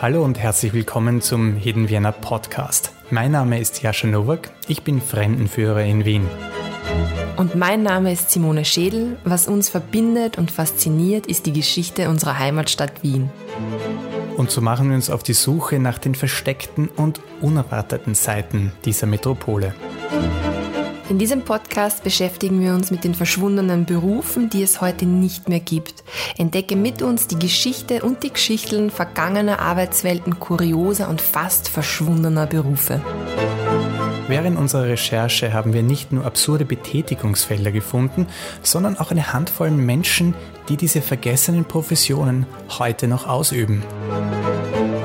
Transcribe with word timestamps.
Hallo 0.00 0.24
und 0.24 0.38
herzlich 0.38 0.72
willkommen 0.72 1.20
zum 1.20 1.56
Hidden 1.56 1.88
Vienna 1.88 2.10
Podcast. 2.10 2.92
Mein 3.10 3.32
Name 3.32 3.60
ist 3.60 3.82
Jascha 3.82 4.06
Nowak, 4.06 4.50
ich 4.66 4.82
bin 4.82 5.00
Fremdenführer 5.00 5.82
in 5.82 6.04
Wien. 6.04 6.26
Und 7.36 7.54
mein 7.54 7.82
Name 7.82 8.12
ist 8.12 8.30
Simone 8.30 8.64
Schädel. 8.64 9.18
Was 9.24 9.46
uns 9.46 9.68
verbindet 9.68 10.36
und 10.36 10.50
fasziniert, 10.50 11.26
ist 11.26 11.46
die 11.46 11.52
Geschichte 11.52 12.08
unserer 12.08 12.38
Heimatstadt 12.38 13.02
Wien. 13.02 13.30
Und 14.36 14.50
so 14.50 14.60
machen 14.60 14.88
wir 14.88 14.96
uns 14.96 15.10
auf 15.10 15.22
die 15.22 15.34
Suche 15.34 15.78
nach 15.78 15.98
den 15.98 16.14
versteckten 16.14 16.88
und 16.88 17.20
unerwarteten 17.40 18.14
Seiten 18.14 18.72
dieser 18.84 19.06
Metropole. 19.06 19.74
In 21.10 21.18
diesem 21.18 21.42
Podcast 21.42 22.04
beschäftigen 22.04 22.60
wir 22.60 22.72
uns 22.72 22.92
mit 22.92 23.02
den 23.02 23.16
verschwundenen 23.16 23.84
Berufen, 23.84 24.48
die 24.48 24.62
es 24.62 24.80
heute 24.80 25.06
nicht 25.06 25.48
mehr 25.48 25.58
gibt. 25.58 26.04
Entdecke 26.38 26.76
mit 26.76 27.02
uns 27.02 27.26
die 27.26 27.36
Geschichte 27.36 28.04
und 28.04 28.22
die 28.22 28.32
Geschichten 28.32 28.90
vergangener 28.90 29.58
Arbeitswelten 29.58 30.38
kurioser 30.38 31.08
und 31.08 31.20
fast 31.20 31.68
verschwundener 31.68 32.46
Berufe. 32.46 33.02
Während 34.28 34.56
unserer 34.56 34.84
Recherche 34.84 35.52
haben 35.52 35.72
wir 35.72 35.82
nicht 35.82 36.12
nur 36.12 36.24
absurde 36.24 36.64
Betätigungsfelder 36.64 37.72
gefunden, 37.72 38.28
sondern 38.62 38.96
auch 38.96 39.10
eine 39.10 39.32
Handvoll 39.32 39.72
Menschen, 39.72 40.36
die 40.68 40.76
diese 40.76 41.02
vergessenen 41.02 41.64
Professionen 41.64 42.46
heute 42.78 43.08
noch 43.08 43.26
ausüben. 43.26 43.82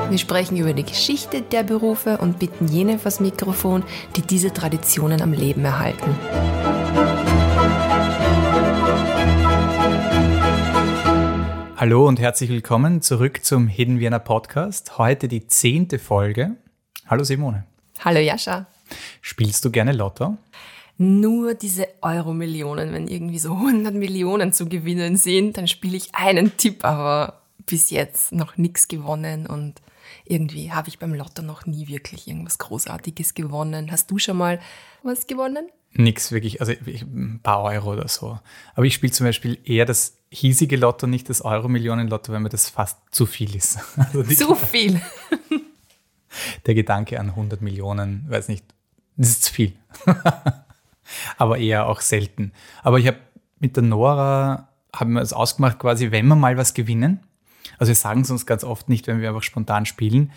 Wir 0.07 0.19
sprechen 0.19 0.55
über 0.57 0.73
die 0.73 0.83
Geschichte 0.83 1.41
der 1.41 1.63
Berufe 1.63 2.19
und 2.19 2.37
bitten 2.37 2.67
jene 2.67 2.99
vors 2.99 3.19
Mikrofon, 3.19 3.83
die 4.15 4.21
diese 4.21 4.53
Traditionen 4.53 5.19
am 5.23 5.33
Leben 5.33 5.65
erhalten. 5.65 6.15
Hallo 11.75 12.07
und 12.07 12.19
herzlich 12.19 12.51
willkommen 12.51 13.01
zurück 13.01 13.43
zum 13.43 13.67
Hidden 13.67 13.99
Vienna 13.99 14.19
Podcast. 14.19 14.99
Heute 14.99 15.27
die 15.27 15.47
zehnte 15.47 15.97
Folge. 15.97 16.55
Hallo 17.07 17.23
Simone. 17.23 17.65
Hallo 17.99 18.19
Jascha. 18.19 18.67
Spielst 19.21 19.65
du 19.65 19.71
gerne 19.71 19.91
Lotto? 19.91 20.37
Nur 20.99 21.55
diese 21.55 21.87
Euro-Millionen, 22.03 22.93
wenn 22.93 23.07
irgendwie 23.07 23.39
so 23.39 23.53
100 23.53 23.95
Millionen 23.95 24.53
zu 24.53 24.69
gewinnen 24.69 25.17
sind, 25.17 25.57
dann 25.57 25.67
spiele 25.67 25.97
ich 25.97 26.13
einen 26.13 26.55
Tipp, 26.57 26.85
aber 26.85 27.41
bis 27.65 27.89
jetzt 27.89 28.31
noch 28.31 28.55
nichts 28.57 28.87
gewonnen 28.87 29.47
und 29.47 29.81
irgendwie 30.25 30.71
habe 30.71 30.89
ich 30.89 30.99
beim 30.99 31.13
Lotto 31.13 31.41
noch 31.41 31.65
nie 31.65 31.87
wirklich 31.87 32.27
irgendwas 32.27 32.57
Großartiges 32.57 33.33
gewonnen. 33.33 33.91
Hast 33.91 34.09
du 34.11 34.17
schon 34.17 34.37
mal 34.37 34.59
was 35.03 35.27
gewonnen? 35.27 35.67
Nix 35.93 36.31
wirklich, 36.31 36.59
also 36.59 36.73
ein 36.73 37.39
paar 37.41 37.63
Euro 37.63 37.93
oder 37.93 38.07
so. 38.07 38.39
Aber 38.73 38.85
ich 38.85 38.95
spiele 38.95 39.13
zum 39.13 39.25
Beispiel 39.25 39.57
eher 39.63 39.85
das 39.85 40.17
hiesige 40.29 40.75
Lotto, 40.75 41.07
nicht 41.07 41.29
das 41.29 41.41
Euro-Millionen-Lotto, 41.41 42.33
weil 42.33 42.41
mir 42.41 42.49
das 42.49 42.69
fast 42.69 42.97
zu 43.11 43.25
viel 43.25 43.55
ist. 43.55 43.79
Also 43.97 44.23
zu 44.23 44.55
viel? 44.55 45.01
Der 46.65 46.75
Gedanke 46.75 47.19
an 47.19 47.29
100 47.29 47.61
Millionen, 47.61 48.25
weiß 48.27 48.49
nicht, 48.49 48.65
das 49.15 49.29
ist 49.29 49.43
zu 49.45 49.53
viel. 49.53 49.73
Aber 51.37 51.57
eher 51.57 51.87
auch 51.87 52.01
selten. 52.01 52.51
Aber 52.83 52.99
ich 52.99 53.07
habe 53.07 53.19
mit 53.59 53.77
der 53.77 53.83
Nora, 53.83 54.67
haben 54.93 55.13
wir 55.13 55.21
es 55.21 55.31
ausgemacht, 55.31 55.79
quasi, 55.79 56.11
wenn 56.11 56.27
wir 56.27 56.35
mal 56.35 56.57
was 56.57 56.73
gewinnen, 56.73 57.21
also 57.77 57.89
wir 57.89 57.95
sagen 57.95 58.21
es 58.21 58.31
uns 58.31 58.45
ganz 58.45 58.63
oft 58.63 58.89
nicht, 58.89 59.07
wenn 59.07 59.21
wir 59.21 59.29
einfach 59.29 59.43
spontan 59.43 59.85
spielen, 59.85 60.31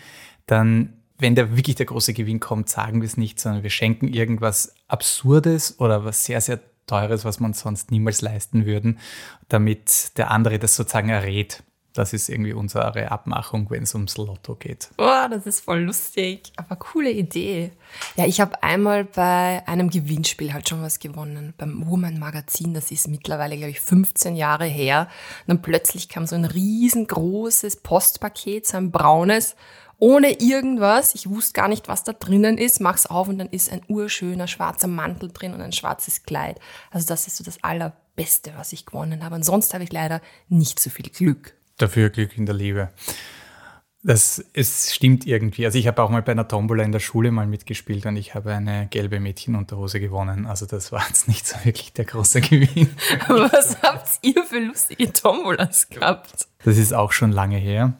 dann, 0.45 0.93
wenn 1.17 1.35
der 1.35 1.55
wirklich 1.55 1.75
der 1.75 1.85
große 1.85 2.13
Gewinn 2.13 2.39
kommt, 2.39 2.69
sagen 2.69 3.01
wir 3.01 3.05
es 3.07 3.17
nicht, 3.17 3.39
sondern 3.39 3.63
wir 3.63 3.69
schenken 3.69 4.07
irgendwas 4.07 4.73
Absurdes 4.87 5.79
oder 5.79 6.05
was 6.05 6.25
sehr, 6.25 6.41
sehr 6.41 6.59
Teures, 6.87 7.23
was 7.23 7.39
man 7.39 7.53
sonst 7.53 7.91
niemals 7.91 8.21
leisten 8.21 8.65
würden, 8.65 8.99
damit 9.47 10.17
der 10.17 10.31
andere 10.31 10.57
das 10.57 10.75
sozusagen 10.75 11.09
errät. 11.09 11.63
Das 11.99 12.13
ist 12.13 12.29
irgendwie 12.29 12.53
unsere 12.53 13.11
Abmachung, 13.11 13.69
wenn 13.69 13.83
es 13.83 13.93
ums 13.93 14.15
Lotto 14.15 14.55
geht. 14.55 14.87
Boah, 14.95 15.27
das 15.29 15.45
ist 15.45 15.59
voll 15.59 15.81
lustig, 15.81 16.53
aber 16.55 16.77
coole 16.77 17.11
Idee. 17.11 17.73
Ja, 18.15 18.25
ich 18.25 18.39
habe 18.39 18.63
einmal 18.63 19.03
bei 19.03 19.61
einem 19.67 19.89
Gewinnspiel 19.89 20.53
halt 20.53 20.69
schon 20.69 20.81
was 20.81 20.99
gewonnen, 20.99 21.53
beim 21.57 21.85
Woman 21.89 22.17
Magazin. 22.17 22.73
Das 22.73 22.89
ist 22.91 23.09
mittlerweile, 23.09 23.57
glaube 23.57 23.71
ich, 23.71 23.81
15 23.81 24.37
Jahre 24.37 24.63
her. 24.63 25.09
Und 25.41 25.49
dann 25.49 25.61
plötzlich 25.61 26.07
kam 26.07 26.25
so 26.25 26.35
ein 26.35 26.45
riesengroßes 26.45 27.81
Postpaket, 27.81 28.65
so 28.65 28.77
ein 28.77 28.91
braunes, 28.91 29.57
ohne 29.97 30.39
irgendwas. 30.39 31.15
Ich 31.15 31.29
wusste 31.29 31.51
gar 31.51 31.67
nicht, 31.67 31.89
was 31.89 32.05
da 32.05 32.13
drinnen 32.13 32.57
ist. 32.57 32.79
Mach's 32.79 33.07
auf 33.07 33.27
und 33.27 33.39
dann 33.39 33.49
ist 33.49 33.73
ein 33.73 33.81
urschöner 33.89 34.47
schwarzer 34.47 34.87
Mantel 34.87 35.33
drin 35.33 35.53
und 35.53 35.59
ein 35.59 35.73
schwarzes 35.73 36.23
Kleid. 36.23 36.61
Also 36.91 37.07
das 37.07 37.27
ist 37.27 37.35
so 37.35 37.43
das 37.43 37.61
Allerbeste, 37.61 38.53
was 38.55 38.71
ich 38.71 38.85
gewonnen 38.85 39.25
habe. 39.25 39.35
Und 39.35 39.43
sonst 39.43 39.73
habe 39.73 39.83
ich 39.83 39.91
leider 39.91 40.21
nicht 40.47 40.79
so 40.79 40.89
viel 40.89 41.09
Glück 41.09 41.58
dafür 41.81 42.09
Glück 42.09 42.37
in 42.37 42.45
der 42.45 42.55
Liebe. 42.55 42.89
Das 44.01 44.43
es 44.53 44.93
stimmt 44.93 45.27
irgendwie. 45.27 45.65
Also 45.65 45.77
ich 45.77 45.85
habe 45.85 46.01
auch 46.01 46.09
mal 46.09 46.21
bei 46.21 46.31
einer 46.31 46.47
Tombola 46.47 46.83
in 46.83 46.93
der 46.93 47.01
Schule 47.01 47.31
mal 47.31 47.47
mitgespielt 47.47 48.05
und 48.05 48.15
ich 48.15 48.33
habe 48.33 48.53
eine 48.53 48.87
gelbe 48.87 49.19
Mädchenunterhose 49.19 49.99
gewonnen. 49.99 50.45
Also 50.45 50.65
das 50.65 50.93
war 50.93 51.05
jetzt 51.07 51.27
nicht 51.27 51.45
so 51.45 51.57
wirklich 51.63 51.91
der 51.91 52.05
große 52.05 52.39
Gewinn. 52.41 52.89
Was 53.27 53.81
habt 53.81 54.19
ihr 54.21 54.41
für 54.43 54.59
lustige 54.59 55.11
Tombolas 55.11 55.89
gehabt? 55.89 56.47
Das 56.63 56.77
ist 56.77 56.93
auch 56.93 57.11
schon 57.11 57.33
lange 57.33 57.57
her. 57.57 57.93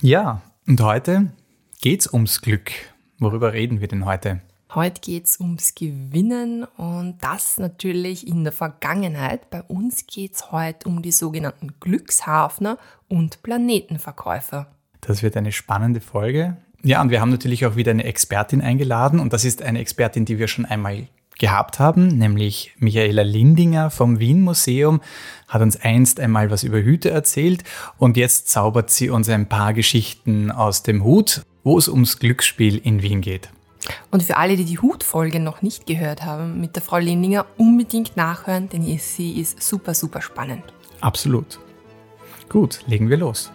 Ja, 0.00 0.42
und 0.66 0.80
heute 0.80 1.32
geht's 1.80 2.12
ums 2.12 2.40
Glück. 2.40 2.72
Worüber 3.20 3.52
reden 3.52 3.80
wir 3.80 3.88
denn 3.88 4.04
heute? 4.06 4.40
Heute 4.74 5.00
geht 5.00 5.24
es 5.24 5.40
ums 5.40 5.74
Gewinnen 5.74 6.64
und 6.76 7.16
das 7.22 7.58
natürlich 7.58 8.28
in 8.28 8.44
der 8.44 8.52
Vergangenheit. 8.52 9.48
Bei 9.48 9.62
uns 9.62 10.06
geht 10.06 10.34
es 10.34 10.52
heute 10.52 10.86
um 10.86 11.00
die 11.00 11.12
sogenannten 11.12 11.80
Glückshafner 11.80 12.76
und 13.08 13.42
Planetenverkäufer. 13.42 14.66
Das 15.00 15.22
wird 15.22 15.38
eine 15.38 15.52
spannende 15.52 16.02
Folge. 16.02 16.58
Ja, 16.82 17.00
und 17.00 17.08
wir 17.08 17.22
haben 17.22 17.30
natürlich 17.30 17.64
auch 17.64 17.76
wieder 17.76 17.92
eine 17.92 18.04
Expertin 18.04 18.60
eingeladen 18.60 19.20
und 19.20 19.32
das 19.32 19.46
ist 19.46 19.62
eine 19.62 19.78
Expertin, 19.78 20.26
die 20.26 20.38
wir 20.38 20.48
schon 20.48 20.66
einmal 20.66 21.08
gehabt 21.38 21.78
haben, 21.78 22.08
nämlich 22.08 22.74
Michaela 22.78 23.22
Lindinger 23.22 23.90
vom 23.90 24.18
Wien 24.18 24.42
Museum, 24.42 25.00
hat 25.46 25.62
uns 25.62 25.80
einst 25.80 26.20
einmal 26.20 26.50
was 26.50 26.62
über 26.62 26.78
Hüte 26.78 27.10
erzählt 27.10 27.64
und 27.96 28.18
jetzt 28.18 28.48
zaubert 28.50 28.90
sie 28.90 29.08
uns 29.08 29.30
ein 29.30 29.48
paar 29.48 29.72
Geschichten 29.72 30.50
aus 30.50 30.82
dem 30.82 31.04
Hut, 31.04 31.42
wo 31.64 31.78
es 31.78 31.88
ums 31.88 32.18
Glücksspiel 32.18 32.76
in 32.76 33.02
Wien 33.02 33.22
geht. 33.22 33.48
Und 34.10 34.22
für 34.22 34.36
alle, 34.36 34.56
die 34.56 34.64
die 34.64 34.78
Hutfolge 34.78 35.40
noch 35.40 35.62
nicht 35.62 35.86
gehört 35.86 36.24
haben, 36.24 36.60
mit 36.60 36.76
der 36.76 36.82
Frau 36.82 36.98
Lindinger 36.98 37.46
unbedingt 37.56 38.16
nachhören, 38.16 38.68
denn 38.68 38.82
sie 38.98 39.40
ist 39.40 39.62
super, 39.62 39.94
super 39.94 40.20
spannend. 40.20 40.64
Absolut. 41.00 41.58
Gut, 42.48 42.80
legen 42.86 43.08
wir 43.08 43.18
los. 43.18 43.50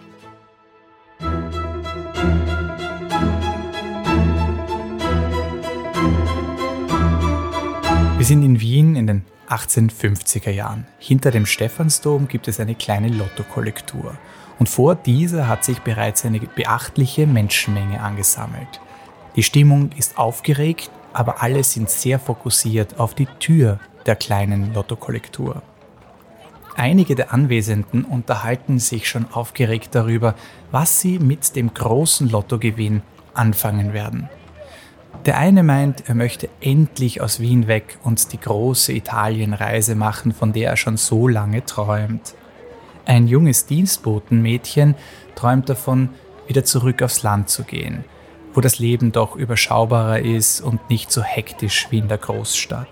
Wir 8.16 8.24
sind 8.24 8.42
in 8.42 8.60
Wien 8.60 8.96
in 8.96 9.06
den 9.06 9.24
1850er 9.50 10.50
Jahren. 10.50 10.86
Hinter 10.98 11.30
dem 11.30 11.44
Stephansdom 11.44 12.28
gibt 12.28 12.48
es 12.48 12.58
eine 12.60 12.74
kleine 12.74 13.08
Lottokollektur. 13.08 14.16
Und 14.58 14.68
vor 14.68 14.94
dieser 14.94 15.48
hat 15.48 15.64
sich 15.64 15.80
bereits 15.80 16.24
eine 16.24 16.40
beachtliche 16.40 17.26
Menschenmenge 17.26 18.00
angesammelt. 18.00 18.80
Die 19.36 19.42
Stimmung 19.42 19.90
ist 19.96 20.16
aufgeregt, 20.16 20.90
aber 21.12 21.42
alle 21.42 21.64
sind 21.64 21.90
sehr 21.90 22.20
fokussiert 22.20 23.00
auf 23.00 23.14
die 23.14 23.26
Tür 23.40 23.80
der 24.06 24.14
kleinen 24.14 24.72
Lottokollektur. 24.74 25.62
Einige 26.76 27.14
der 27.14 27.32
Anwesenden 27.32 28.04
unterhalten 28.04 28.78
sich 28.78 29.08
schon 29.08 29.26
aufgeregt 29.32 29.90
darüber, 29.92 30.34
was 30.70 31.00
sie 31.00 31.18
mit 31.18 31.56
dem 31.56 31.72
großen 31.74 32.28
Lottogewinn 32.28 33.02
anfangen 33.32 33.92
werden. 33.92 34.28
Der 35.26 35.38
eine 35.38 35.62
meint, 35.62 36.08
er 36.08 36.14
möchte 36.14 36.48
endlich 36.60 37.20
aus 37.20 37.40
Wien 37.40 37.66
weg 37.66 37.98
und 38.02 38.32
die 38.32 38.40
große 38.40 38.92
Italienreise 38.92 39.94
machen, 39.94 40.32
von 40.32 40.52
der 40.52 40.70
er 40.70 40.76
schon 40.76 40.96
so 40.96 41.28
lange 41.28 41.64
träumt. 41.64 42.34
Ein 43.04 43.26
junges 43.28 43.66
Dienstbotenmädchen 43.66 44.94
träumt 45.34 45.68
davon, 45.68 46.10
wieder 46.46 46.64
zurück 46.64 47.02
aufs 47.02 47.22
Land 47.22 47.48
zu 47.48 47.62
gehen 47.64 48.04
wo 48.54 48.60
das 48.60 48.78
Leben 48.78 49.12
doch 49.12 49.36
überschaubarer 49.36 50.20
ist 50.20 50.60
und 50.60 50.88
nicht 50.88 51.12
so 51.12 51.22
hektisch 51.22 51.88
wie 51.90 51.98
in 51.98 52.08
der 52.08 52.18
Großstadt. 52.18 52.88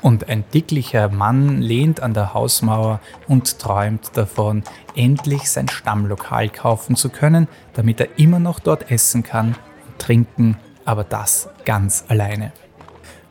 Und 0.00 0.28
ein 0.28 0.44
dicklicher 0.54 1.08
Mann 1.08 1.60
lehnt 1.60 2.00
an 2.00 2.14
der 2.14 2.32
Hausmauer 2.32 3.00
und 3.26 3.58
träumt 3.58 4.16
davon, 4.16 4.62
endlich 4.94 5.50
sein 5.50 5.68
Stammlokal 5.68 6.48
kaufen 6.48 6.94
zu 6.94 7.08
können, 7.08 7.48
damit 7.74 8.00
er 8.00 8.18
immer 8.18 8.38
noch 8.38 8.60
dort 8.60 8.90
essen 8.92 9.24
kann 9.24 9.56
und 9.86 9.98
trinken, 9.98 10.56
aber 10.84 11.02
das 11.02 11.48
ganz 11.64 12.04
alleine. 12.08 12.52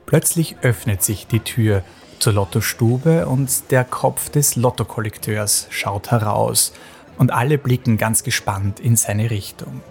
Plötzlich 0.05 0.57
öffnet 0.61 1.03
sich 1.03 1.27
die 1.27 1.39
Tür 1.39 1.83
zur 2.19 2.33
Lottostube 2.33 3.27
und 3.27 3.71
der 3.71 3.85
Kopf 3.85 4.29
des 4.29 4.55
Lottokollekteurs 4.55 5.67
schaut 5.69 6.11
heraus 6.11 6.73
und 7.17 7.31
alle 7.31 7.57
blicken 7.57 7.97
ganz 7.97 8.23
gespannt 8.23 8.79
in 8.79 8.95
seine 8.95 9.29
Richtung. 9.29 9.81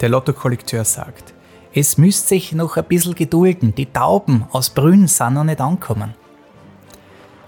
Der 0.00 0.10
Lottokollekteur 0.10 0.84
sagt, 0.84 1.32
es 1.74 1.96
müsst 1.96 2.28
sich 2.28 2.52
noch 2.52 2.76
ein 2.76 2.84
bisschen 2.84 3.14
gedulden, 3.14 3.74
die 3.74 3.86
Tauben 3.86 4.44
aus 4.50 4.70
Brünn 4.70 5.08
sind 5.08 5.34
noch 5.34 5.44
nicht 5.44 5.60
angekommen. 5.60 6.14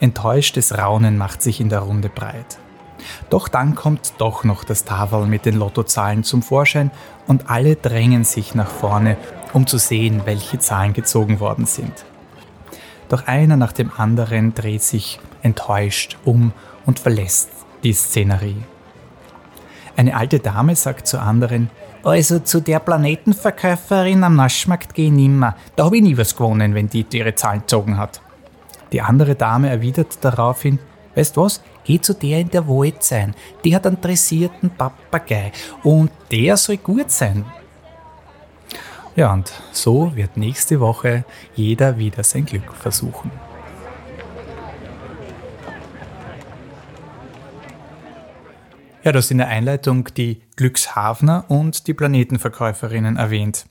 Enttäuschtes 0.00 0.78
Raunen 0.78 1.18
macht 1.18 1.42
sich 1.42 1.60
in 1.60 1.68
der 1.68 1.80
Runde 1.80 2.08
breit. 2.08 2.58
Doch 3.28 3.48
dann 3.48 3.74
kommt 3.74 4.14
doch 4.18 4.44
noch 4.44 4.64
das 4.64 4.84
Tafel 4.84 5.26
mit 5.26 5.44
den 5.44 5.56
Lottozahlen 5.56 6.24
zum 6.24 6.42
Vorschein 6.42 6.90
und 7.26 7.50
alle 7.50 7.76
drängen 7.76 8.24
sich 8.24 8.54
nach 8.54 8.70
vorne, 8.70 9.18
um 9.52 9.66
zu 9.66 9.78
sehen, 9.78 10.22
welche 10.24 10.58
Zahlen 10.58 10.94
gezogen 10.94 11.40
worden 11.40 11.66
sind. 11.66 12.04
Doch 13.08 13.26
einer 13.26 13.56
nach 13.56 13.72
dem 13.72 13.92
anderen 13.96 14.54
dreht 14.54 14.82
sich 14.82 15.20
enttäuscht 15.42 16.16
um 16.24 16.52
und 16.86 16.98
verlässt 16.98 17.50
die 17.82 17.92
Szenerie. 17.92 18.62
Eine 19.96 20.16
alte 20.16 20.38
Dame 20.38 20.76
sagt 20.76 21.06
zur 21.06 21.22
anderen, 21.22 21.70
also 22.08 22.38
zu 22.38 22.60
der 22.60 22.78
Planetenverkäuferin 22.78 24.24
am 24.24 24.36
Naschmarkt 24.36 24.94
gehe 24.94 25.06
ich 25.06 25.12
nimmer. 25.12 25.56
Da 25.76 25.84
habe 25.84 25.98
ich 25.98 26.02
nie 26.02 26.16
was 26.16 26.34
gewonnen, 26.34 26.74
wenn 26.74 26.88
die 26.88 27.04
ihre 27.12 27.34
Zahlen 27.34 27.60
gezogen 27.60 27.98
hat. 27.98 28.20
Die 28.92 29.02
andere 29.02 29.34
Dame 29.34 29.68
erwidert 29.68 30.18
daraufhin, 30.22 30.78
weißt 31.14 31.36
was, 31.36 31.60
geh 31.84 32.00
zu 32.00 32.14
der 32.14 32.40
in 32.40 32.48
der 32.48 32.66
Wald 32.66 33.02
sein. 33.02 33.34
Die 33.62 33.74
hat 33.74 33.86
einen 33.86 34.00
dressierten 34.00 34.70
Papagei 34.70 35.52
und 35.82 36.10
der 36.30 36.56
soll 36.56 36.78
gut 36.78 37.10
sein. 37.10 37.44
Ja, 39.14 39.32
und 39.32 39.52
so 39.72 40.14
wird 40.16 40.36
nächste 40.36 40.80
Woche 40.80 41.24
jeder 41.54 41.98
wieder 41.98 42.22
sein 42.22 42.46
Glück 42.46 42.72
versuchen. 42.74 43.30
Ja, 49.08 49.12
du 49.12 49.20
hast 49.20 49.30
in 49.30 49.38
der 49.38 49.48
Einleitung 49.48 50.12
die 50.18 50.42
Glückshafner 50.56 51.46
und 51.48 51.86
die 51.86 51.94
Planetenverkäuferinnen 51.94 53.16
erwähnt. 53.16 53.64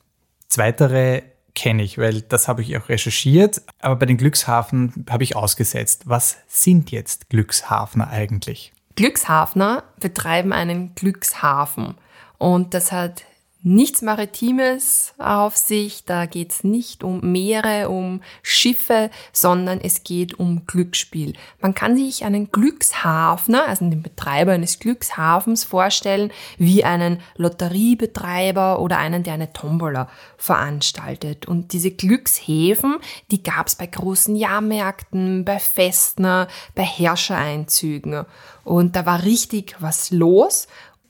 Zweitere 0.49 1.21
kenne 1.53 1.83
ich, 1.83 1.99
weil 1.99 2.23
das 2.23 2.47
habe 2.47 2.63
ich 2.63 2.75
auch 2.75 2.89
recherchiert, 2.89 3.61
aber 3.79 3.97
bei 3.97 4.07
den 4.07 4.17
Glückshafern 4.17 5.05
habe 5.07 5.23
ich 5.23 5.35
ausgesetzt. 5.35 6.05
Was 6.05 6.37
sind 6.47 6.89
jetzt 6.89 7.29
Glückshafner 7.29 8.09
eigentlich? 8.09 8.73
Glückshafner 8.95 9.83
betreiben 9.99 10.53
einen 10.53 10.95
Glückshafen 10.95 11.93
und 12.39 12.73
das 12.73 12.91
hat 12.91 13.23
nichts 13.63 14.01
Maritimes 14.01 15.13
auf 15.17 15.57
sich, 15.57 16.05
da 16.05 16.25
geht 16.25 16.51
es 16.51 16.63
nicht 16.63 17.03
um 17.03 17.19
Meere, 17.31 17.89
um 17.89 18.21
Schiffe, 18.41 19.09
sondern 19.33 19.81
es 19.81 20.03
geht 20.03 20.39
um 20.39 20.65
Glücksspiel. 20.67 21.33
Man 21.59 21.73
kann 21.73 21.97
sich 21.97 22.23
einen 22.23 22.51
Glückshafner, 22.51 23.67
also 23.67 23.89
den 23.89 24.03
Betreiber 24.03 24.53
eines 24.53 24.79
Glückshafens 24.79 25.63
vorstellen, 25.63 26.31
wie 26.57 26.83
einen 26.83 27.19
Lotteriebetreiber 27.35 28.79
oder 28.79 28.99
einen, 28.99 29.23
der 29.23 29.33
eine 29.33 29.51
Tombola 29.53 30.07
veranstaltet. 30.37 31.47
Und 31.47 31.73
diese 31.73 31.91
Glückshäfen, 31.91 32.97
die 33.31 33.43
gab 33.43 33.67
es 33.67 33.75
bei 33.75 33.87
großen 33.87 34.35
Jahrmärkten, 34.35 35.45
bei 35.45 35.59
Festner, 35.59 36.47
bei 36.75 36.83
Herrschereinzügen. 36.83 38.25
Und 38.63 38.95
da 38.95 39.05
war 39.05 39.23
richtig 39.23 39.75
was 39.79 40.11
los 40.11 40.67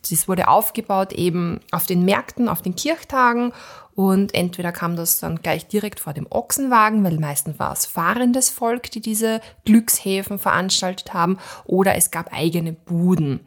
das 0.10 0.28
wurde 0.28 0.48
aufgebaut 0.48 1.14
eben 1.14 1.60
auf 1.72 1.86
den 1.86 2.06
Märkten, 2.06 2.50
auf 2.50 2.62
den 2.62 2.76
Kirchtagen 2.76 3.54
und 3.98 4.36
entweder 4.36 4.72
kam 4.72 4.96
das 4.96 5.18
dann 5.18 5.42
gleich 5.42 5.68
direkt 5.68 6.00
vor 6.00 6.14
dem 6.14 6.28
Ochsenwagen, 6.30 7.04
weil 7.04 7.18
meistens 7.18 7.58
war 7.58 7.74
es 7.74 7.88
fahrendes 7.88 8.52
Volk, 8.52 8.92
die 8.92 9.02
diese 9.02 9.42
Glückshäfen 9.66 10.38
veranstaltet 10.38 11.16
haben, 11.16 11.40
oder 11.66 11.96
es 11.96 12.12
gab 12.12 12.32
eigene 12.32 12.74
Buden. 12.74 13.40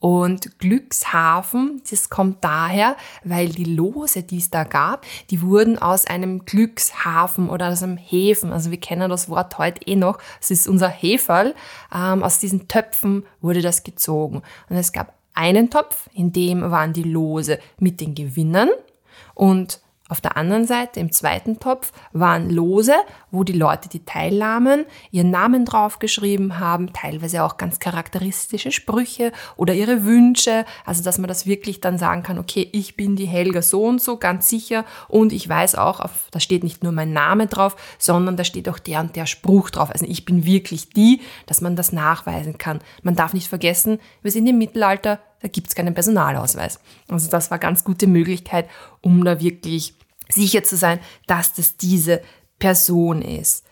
Und 0.00 0.58
Glückshafen, 0.58 1.80
das 1.88 2.10
kommt 2.10 2.44
daher, 2.44 2.96
weil 3.22 3.48
die 3.48 3.64
Lose, 3.64 4.22
die 4.22 4.36
es 4.36 4.50
da 4.50 4.64
gab, 4.64 5.06
die 5.30 5.40
wurden 5.40 5.78
aus 5.78 6.06
einem 6.06 6.44
Glückshafen 6.44 7.48
oder 7.48 7.70
aus 7.70 7.82
einem 7.82 7.96
Häfen, 7.96 8.52
also 8.52 8.70
wir 8.70 8.78
kennen 8.78 9.08
das 9.08 9.30
Wort 9.30 9.56
heute 9.56 9.80
eh 9.86 9.96
noch, 9.96 10.18
es 10.38 10.50
ist 10.50 10.68
unser 10.68 10.90
Heferl, 10.90 11.54
ähm, 11.90 12.22
aus 12.22 12.38
diesen 12.38 12.68
Töpfen 12.68 13.24
wurde 13.40 13.62
das 13.62 13.84
gezogen. 13.84 14.42
Und 14.68 14.76
es 14.76 14.92
gab 14.92 15.14
einen 15.34 15.70
Topf, 15.70 16.08
in 16.14 16.32
dem 16.32 16.70
waren 16.70 16.92
die 16.92 17.02
Lose 17.02 17.58
mit 17.78 18.00
den 18.00 18.14
Gewinnern 18.14 18.70
und 19.34 19.80
auf 20.10 20.20
der 20.20 20.36
anderen 20.36 20.66
Seite, 20.66 21.00
im 21.00 21.12
zweiten 21.12 21.58
Topf, 21.60 21.90
waren 22.12 22.50
Lose, 22.50 22.92
wo 23.30 23.42
die 23.42 23.54
Leute, 23.54 23.88
die 23.88 24.04
teilnahmen, 24.04 24.84
ihren 25.10 25.30
Namen 25.30 25.64
draufgeschrieben 25.64 26.58
haben, 26.58 26.92
teilweise 26.92 27.42
auch 27.42 27.56
ganz 27.56 27.78
charakteristische 27.78 28.70
Sprüche 28.70 29.32
oder 29.56 29.72
ihre 29.72 30.04
Wünsche, 30.04 30.66
also 30.84 31.02
dass 31.02 31.16
man 31.16 31.28
das 31.28 31.46
wirklich 31.46 31.80
dann 31.80 31.96
sagen 31.96 32.22
kann, 32.22 32.38
okay, 32.38 32.68
ich 32.72 32.96
bin 32.96 33.16
die 33.16 33.24
Helga 33.24 33.62
so 33.62 33.84
und 33.84 34.02
so, 34.02 34.18
ganz 34.18 34.48
sicher, 34.48 34.84
und 35.08 35.32
ich 35.32 35.48
weiß 35.48 35.76
auch, 35.76 36.00
auf, 36.00 36.28
da 36.30 36.38
steht 36.38 36.64
nicht 36.64 36.82
nur 36.82 36.92
mein 36.92 37.14
Name 37.14 37.46
drauf, 37.46 37.74
sondern 37.98 38.36
da 38.36 38.44
steht 38.44 38.68
auch 38.68 38.78
der 38.78 39.00
und 39.00 39.16
der 39.16 39.24
Spruch 39.24 39.70
drauf. 39.70 39.90
Also 39.90 40.04
ich 40.06 40.26
bin 40.26 40.44
wirklich 40.44 40.90
die, 40.90 41.22
dass 41.46 41.62
man 41.62 41.76
das 41.76 41.92
nachweisen 41.92 42.58
kann. 42.58 42.80
Man 43.02 43.16
darf 43.16 43.32
nicht 43.32 43.48
vergessen, 43.48 43.98
wir 44.20 44.30
sind 44.30 44.46
im 44.46 44.58
Mittelalter, 44.58 45.18
da 45.44 45.48
gibt 45.48 45.68
es 45.68 45.74
keinen 45.74 45.92
Personalausweis. 45.92 46.80
Also 47.06 47.28
das 47.28 47.50
war 47.50 47.58
ganz 47.58 47.84
gute 47.84 48.06
Möglichkeit, 48.06 48.66
um 49.02 49.22
da 49.26 49.40
wirklich 49.40 49.94
sicher 50.30 50.64
zu 50.64 50.74
sein, 50.74 51.00
dass 51.26 51.52
das 51.52 51.76
diese 51.76 52.22
Person 52.58 53.20
ist. 53.20 53.66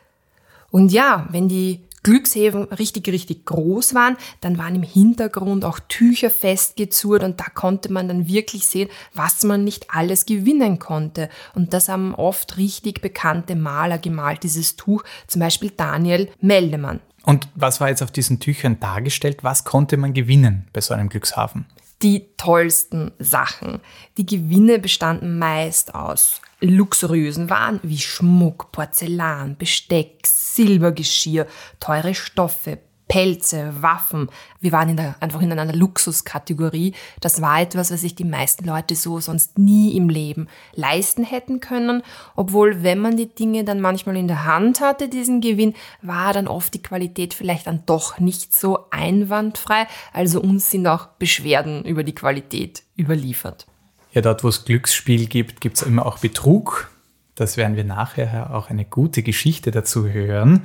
Und 0.70 0.92
ja, 0.92 1.26
wenn 1.30 1.48
die 1.48 1.80
Glückshäfen 2.02 2.64
richtig, 2.64 3.08
richtig 3.08 3.46
groß 3.46 3.94
waren, 3.94 4.18
dann 4.42 4.58
waren 4.58 4.74
im 4.74 4.82
Hintergrund 4.82 5.64
auch 5.64 5.78
Tücher 5.88 6.28
festgezurrt 6.28 7.22
und 7.22 7.40
da 7.40 7.44
konnte 7.44 7.90
man 7.90 8.06
dann 8.06 8.28
wirklich 8.28 8.66
sehen, 8.66 8.90
was 9.14 9.42
man 9.42 9.64
nicht 9.64 9.86
alles 9.88 10.26
gewinnen 10.26 10.78
konnte. 10.78 11.30
Und 11.54 11.72
das 11.72 11.88
haben 11.88 12.14
oft 12.14 12.58
richtig 12.58 13.00
bekannte 13.00 13.56
Maler 13.56 13.96
gemalt, 13.96 14.42
dieses 14.42 14.76
Tuch, 14.76 15.04
zum 15.26 15.40
Beispiel 15.40 15.70
Daniel 15.74 16.28
Meldemann. 16.38 17.00
Und 17.24 17.48
was 17.54 17.80
war 17.80 17.88
jetzt 17.88 18.02
auf 18.02 18.10
diesen 18.10 18.40
Tüchern 18.40 18.80
dargestellt? 18.80 19.42
Was 19.42 19.64
konnte 19.64 19.96
man 19.96 20.12
gewinnen 20.12 20.68
bei 20.72 20.80
so 20.80 20.94
einem 20.94 21.08
Glückshafen? 21.08 21.66
Die 22.02 22.26
tollsten 22.36 23.12
Sachen. 23.18 23.80
Die 24.16 24.26
Gewinne 24.26 24.80
bestanden 24.80 25.38
meist 25.38 25.94
aus 25.94 26.40
luxuriösen 26.60 27.50
Waren 27.50 27.80
wie 27.82 27.98
Schmuck, 27.98 28.72
Porzellan, 28.72 29.56
Besteck, 29.56 30.26
Silbergeschirr, 30.26 31.46
teure 31.80 32.14
Stoffe, 32.14 32.78
Pelze, 33.12 33.74
Waffen. 33.82 34.30
Wir 34.62 34.72
waren 34.72 34.88
in 34.88 34.96
der, 34.96 35.16
einfach 35.20 35.42
in 35.42 35.52
einer 35.52 35.70
Luxuskategorie. 35.74 36.94
Das 37.20 37.42
war 37.42 37.60
etwas, 37.60 37.90
was 37.90 38.00
sich 38.00 38.14
die 38.14 38.24
meisten 38.24 38.64
Leute 38.64 38.96
so 38.96 39.20
sonst 39.20 39.58
nie 39.58 39.94
im 39.98 40.08
Leben 40.08 40.48
leisten 40.74 41.22
hätten 41.22 41.60
können. 41.60 42.02
Obwohl, 42.36 42.82
wenn 42.82 43.00
man 43.00 43.18
die 43.18 43.28
Dinge 43.28 43.64
dann 43.64 43.82
manchmal 43.82 44.16
in 44.16 44.28
der 44.28 44.46
Hand 44.46 44.80
hatte, 44.80 45.10
diesen 45.10 45.42
Gewinn, 45.42 45.74
war 46.00 46.32
dann 46.32 46.48
oft 46.48 46.72
die 46.72 46.80
Qualität 46.80 47.34
vielleicht 47.34 47.66
dann 47.66 47.82
doch 47.84 48.18
nicht 48.18 48.54
so 48.54 48.86
einwandfrei. 48.90 49.86
Also 50.14 50.40
uns 50.40 50.70
sind 50.70 50.86
auch 50.86 51.08
Beschwerden 51.18 51.84
über 51.84 52.04
die 52.04 52.14
Qualität 52.14 52.82
überliefert. 52.98 53.66
Ja, 54.12 54.22
dort, 54.22 54.42
wo 54.42 54.48
es 54.48 54.64
Glücksspiel 54.64 55.26
gibt, 55.26 55.60
gibt 55.60 55.76
es 55.76 55.82
immer 55.82 56.06
auch 56.06 56.20
Betrug. 56.20 56.90
Das 57.34 57.58
werden 57.58 57.76
wir 57.76 57.84
nachher 57.84 58.54
auch 58.54 58.70
eine 58.70 58.86
gute 58.86 59.22
Geschichte 59.22 59.70
dazu 59.70 60.08
hören. 60.08 60.64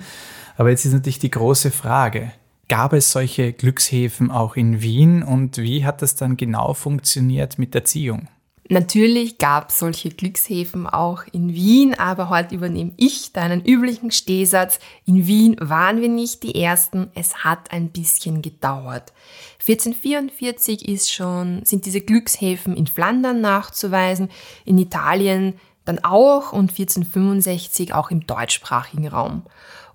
Aber 0.57 0.71
jetzt 0.71 0.85
ist 0.85 0.93
natürlich 0.93 1.19
die 1.19 1.31
große 1.31 1.71
Frage, 1.71 2.31
gab 2.67 2.93
es 2.93 3.11
solche 3.11 3.53
Glückshäfen 3.53 4.31
auch 4.31 4.55
in 4.55 4.81
Wien 4.81 5.23
und 5.23 5.57
wie 5.57 5.85
hat 5.85 6.01
das 6.01 6.15
dann 6.15 6.35
genau 6.35 6.73
funktioniert 6.73 7.59
mit 7.59 7.73
der 7.73 7.85
Ziehung? 7.85 8.27
Natürlich 8.69 9.37
gab 9.37 9.69
es 9.69 9.79
solche 9.79 10.09
Glückshäfen 10.09 10.87
auch 10.87 11.23
in 11.31 11.53
Wien, 11.53 11.93
aber 11.97 12.27
heute 12.27 12.53
übernehme 12.53 12.91
ich 12.97 13.31
deinen 13.31 13.63
üblichen 13.63 14.11
Stehsatz. 14.11 14.79
In 15.05 15.25
Wien 15.25 15.55
waren 15.61 16.01
wir 16.01 16.09
nicht 16.09 16.43
die 16.43 16.61
Ersten, 16.61 17.09
es 17.15 17.45
hat 17.45 17.71
ein 17.71 17.91
bisschen 17.91 18.41
gedauert. 18.41 19.13
1444 19.59 20.85
ist 20.85 21.13
schon, 21.13 21.63
sind 21.63 21.85
diese 21.85 22.01
Glückshäfen 22.01 22.75
in 22.75 22.87
Flandern 22.87 23.39
nachzuweisen, 23.39 24.29
in 24.65 24.77
Italien 24.77 25.53
dann 25.85 25.99
auch 26.03 26.51
und 26.51 26.71
1465 26.71 27.93
auch 27.93 28.11
im 28.11 28.27
deutschsprachigen 28.27 29.07
Raum. 29.07 29.43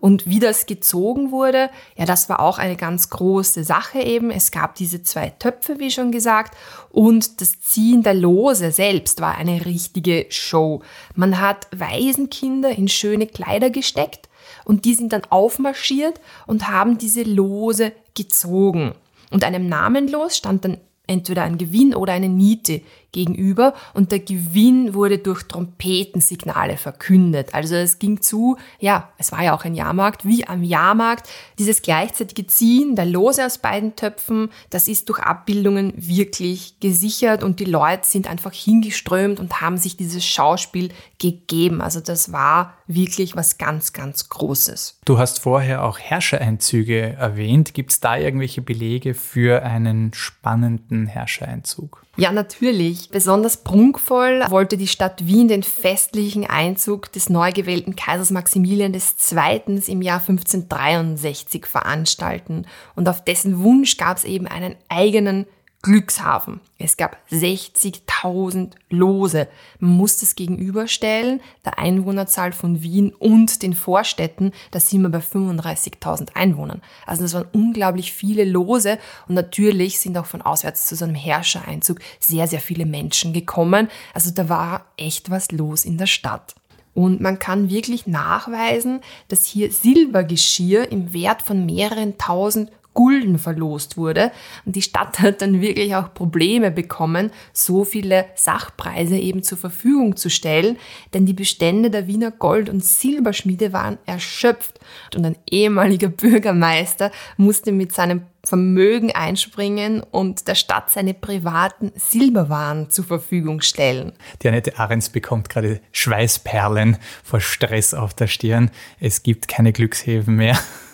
Und 0.03 0.27
wie 0.27 0.41
das 0.41 0.67
gezogen 0.67 1.31
wurde, 1.31 1.71
ja, 1.97 2.07
das 2.07 2.29
war 2.29 2.41
auch 2.41 2.59
eine 2.59 2.75
ganz 2.75 3.09
große 3.09 3.63
Sache 3.63 4.01
eben. 4.01 4.33
Es 4.33 4.51
gab 4.51 4.75
diese 4.75 5.05
zwei 5.05 5.31
Töpfe, 5.31 5.79
wie 5.79 5.93
schon 5.93 6.11
gesagt, 6.11 6.57
und 6.91 7.41
das 7.41 7.61
Ziehen 7.61 8.03
der 8.03 8.15
Lose 8.15 8.73
selbst 8.73 9.21
war 9.21 9.37
eine 9.37 9.65
richtige 9.65 10.27
Show. 10.29 10.83
Man 11.15 11.41
hat 11.41 11.69
Waisenkinder 11.71 12.71
in 12.71 12.89
schöne 12.89 13.29
Kleider 13.29 13.71
gesteckt 13.71 14.29
und 14.65 14.87
die 14.87 14.95
sind 14.95 15.13
dann 15.13 15.23
aufmarschiert 15.31 16.21
und 16.49 16.67
haben 16.69 16.99
diese 16.99 17.23
Lose 17.23 17.93
gezogen. 18.17 18.95
Und 19.31 19.45
einem 19.45 19.69
Namenlos 19.69 20.37
stand 20.37 20.65
dann 20.65 20.79
entweder 21.07 21.45
ein 21.45 21.59
Gewinn 21.59 21.95
oder 21.95 22.13
eine 22.13 22.29
Niete 22.29 22.81
gegenüber 23.13 23.75
und 23.95 24.11
der 24.11 24.21
Gewinn 24.21 24.95
wurde 24.95 25.19
durch 25.19 25.43
Trompetensignale 25.45 26.79
verkündet. 26.79 27.55
Also 27.55 27.75
es 27.75 27.99
ging 27.99 28.23
zu, 28.23 28.57
ja, 28.81 29.11
es 29.19 29.33
war 29.33 29.45
ja 29.45 29.55
auch 29.55 29.65
ein 29.65 29.75
Jahrmarkt, 29.75 30.25
wie 30.25 30.47
am 30.47 30.63
Jahrmarkt. 30.63 31.29
Dieses 31.59 31.83
gleichzeitige 31.83 32.47
Ziehen 32.47 32.97
der 32.97 33.07
Lose 33.07 33.45
aus 33.45 33.59
beiden 33.59 33.97
Töpfen, 33.97 34.51
das 34.71 34.89
ist 34.89 35.09
durch 35.09 35.21
Abbildungen 35.21 35.93
wirklich 35.97 36.81
gesichert 36.81 37.43
und 37.43 37.61
die 37.61 37.67
Leute 37.67 38.07
sind 38.07 38.29
einfach 38.29 38.53
hingeströmt 38.53 39.39
und 39.39 39.61
haben 39.61 39.77
sich 39.77 39.97
dieses 39.97 40.25
Schauspiel 40.25 40.91
gegeben. 41.19 41.83
Also 41.83 42.01
das 42.01 42.33
war 42.33 42.75
wirklich 42.87 43.37
was 43.37 43.59
ganz, 43.59 43.93
ganz 43.93 44.29
Großes. 44.29 44.99
Du 45.05 45.19
hast 45.19 45.41
vorher 45.41 45.85
auch 45.85 45.99
Herrschereinzüge 45.99 47.13
erwähnt. 47.13 47.75
Gibt 47.75 47.93
es 47.93 48.01
da 48.01 48.17
irgendwelche 48.17 48.63
Belege 48.63 49.15
für 49.15 49.63
einen 49.63 50.13
spannenden 50.15 51.07
Herrschereinzug? 51.07 52.03
Ja, 52.17 52.31
natürlich. 52.31 53.09
Besonders 53.09 53.57
prunkvoll 53.59 54.45
wollte 54.51 54.77
die 54.77 54.87
Stadt 54.87 55.27
Wien 55.27 55.49
den 55.49 55.63
festlichen 55.63 56.45
Einzug 56.45 57.11
des 57.11 57.31
neu 57.31 57.53
gewählten 57.53 57.97
Kaisers 57.97 58.31
Maximilian 58.31 58.93
II. 58.93 59.83
im 59.87 60.03
Jahr 60.03 60.21
1563 60.21 61.65
veranstalten. 61.65 62.67
Und 62.95 63.09
auf 63.09 63.25
dessen 63.25 63.63
Wunsch 63.63 63.97
gab 63.97 64.19
es 64.19 64.25
eben 64.25 64.47
einen 64.47 64.77
eigenen 64.91 65.47
Glückshafen. 65.83 66.61
Es 66.79 66.97
gab 66.97 67.19
60.000 67.31 68.71
Lose. 68.89 69.49
Man 69.81 69.91
muss 69.91 70.19
das 70.21 70.37
gegenüberstellen, 70.37 71.41
der 71.65 71.79
Einwohnerzahl 71.81 72.53
von 72.53 72.83
Wien 72.83 73.13
und 73.13 73.63
den 73.63 73.75
Vorstädten, 73.75 74.53
da 74.71 74.79
sind 74.79 75.03
wir 75.03 75.09
bei 75.09 75.19
35.000 75.19 76.35
Einwohnern. 76.35 76.83
Also 77.05 77.23
das 77.23 77.35
waren 77.35 77.49
unglaublich 77.53 78.13
viele 78.13 78.45
Lose 78.45 78.99
und 79.27 79.35
natürlich 79.35 79.99
sind 79.99 80.17
auch 80.17 80.27
von 80.27 80.41
auswärts 80.41 80.87
zu 80.87 80.95
so 80.95 81.05
einem 81.05 81.17
Herrschereinzug 81.17 81.99
sehr, 82.21 82.47
sehr 82.47 82.61
viele 82.61 82.87
Menschen 82.87 83.33
gekommen. 83.33 83.89
Also 84.15 84.31
da 84.31 84.49
war 84.49 84.87
echt 84.97 85.31
was 85.31 85.51
los 85.51 85.85
in 85.85 85.99
der 85.99 86.07
Stadt. 86.07 86.55
Und 86.95 87.21
man 87.21 87.39
kann 87.39 87.71
wirklich 87.71 88.07
nachweisen, 88.07 89.01
dass 89.29 89.47
hier 89.47 89.73
Silbergeschirr 89.73 90.93
im 90.93 91.13
Wert 91.13 91.43
von 91.43 91.65
mehreren 91.65 92.19
tausend 92.19 92.71
Gulden 92.95 93.39
verlost 93.39 93.97
wurde. 93.97 94.33
Und 94.65 94.77
die 94.77 94.83
Stadt 94.83 95.21
hat 95.21 95.43
dann 95.43 95.61
wirklich 95.61 95.95
auch 95.95 96.13
Probleme 96.15 96.71
bekommen, 96.71 97.31
so 97.53 97.85
viele 97.85 98.27
Sachpreise 98.35 99.17
eben 99.17 99.43
zur 99.43 99.59
Verfügung 99.59 100.17
zu 100.17 100.31
stellen, 100.31 100.77
denn 101.15 101.27
die 101.27 101.33
Bestände 101.33 101.91
der 101.91 102.07
Wiener 102.07 102.31
Gold- 102.31 102.69
und 102.69 102.85
Silberschmiede 102.85 103.73
waren 103.73 103.99
erschöpft 104.07 104.81
und 105.15 105.25
ein 105.25 105.37
ehemaliger 105.51 106.09
Bürgermeister 106.23 107.11
musste 107.37 107.73
mit 107.73 107.93
seinem 107.93 108.23
Vermögen 108.45 109.13
einspringen 109.13 110.03
und 110.03 110.49
der 110.49 110.57
Stadt 110.57 110.91
seine 110.91 111.15
privaten 111.15 111.93
Silberwaren 111.95 112.91
zur 112.91 113.05
Verfügung 113.05 113.61
stellen. 113.61 114.13
Die 114.43 114.49
Annette 114.49 114.79
Ahrens 114.79 115.11
bekommt 115.11 115.49
gerade 115.49 115.81
Schweißperlen 115.93 116.97
vor 117.23 117.41
Stress 117.41 117.95
auf 117.95 118.15
der 118.15 118.27
Stirn. 118.27 118.71
Es 118.99 119.23
gibt 119.23 119.47
keine 119.47 119.73
Glückshäfen 119.73 120.35
mehr. 120.35 120.59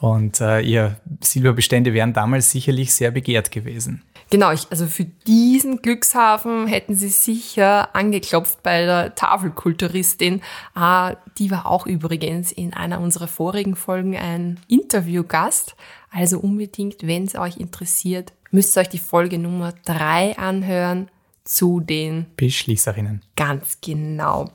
Und 0.00 0.40
äh, 0.40 0.60
ihr 0.60 0.96
Silberbestände 1.20 1.92
wären 1.92 2.12
damals 2.12 2.50
sicherlich 2.50 2.94
sehr 2.94 3.10
begehrt 3.10 3.50
gewesen. 3.50 4.02
Genau, 4.30 4.52
ich, 4.52 4.70
also 4.70 4.86
für 4.86 5.04
diesen 5.04 5.82
Glückshafen 5.82 6.68
hätten 6.68 6.94
sie 6.94 7.08
sicher 7.08 7.94
angeklopft 7.96 8.62
bei 8.62 8.84
der 8.84 9.14
Tafelkulturistin. 9.16 10.40
Äh, 10.76 11.16
die 11.38 11.50
war 11.50 11.66
auch 11.66 11.86
übrigens 11.86 12.52
in 12.52 12.72
einer 12.72 13.00
unserer 13.00 13.26
vorigen 13.26 13.74
Folgen 13.74 14.16
ein 14.16 14.60
Interviewgast. 14.68 15.74
Also 16.10 16.38
unbedingt, 16.38 17.06
wenn 17.06 17.24
es 17.24 17.34
euch 17.34 17.56
interessiert, 17.56 18.32
müsst 18.52 18.76
ihr 18.76 18.82
euch 18.82 18.88
die 18.88 18.98
Folge 18.98 19.38
Nummer 19.38 19.72
drei 19.84 20.36
anhören 20.38 21.08
zu 21.44 21.80
den 21.80 22.26
Beschließerinnen. 22.36 23.22
Ganz 23.34 23.78
genau. 23.80 24.50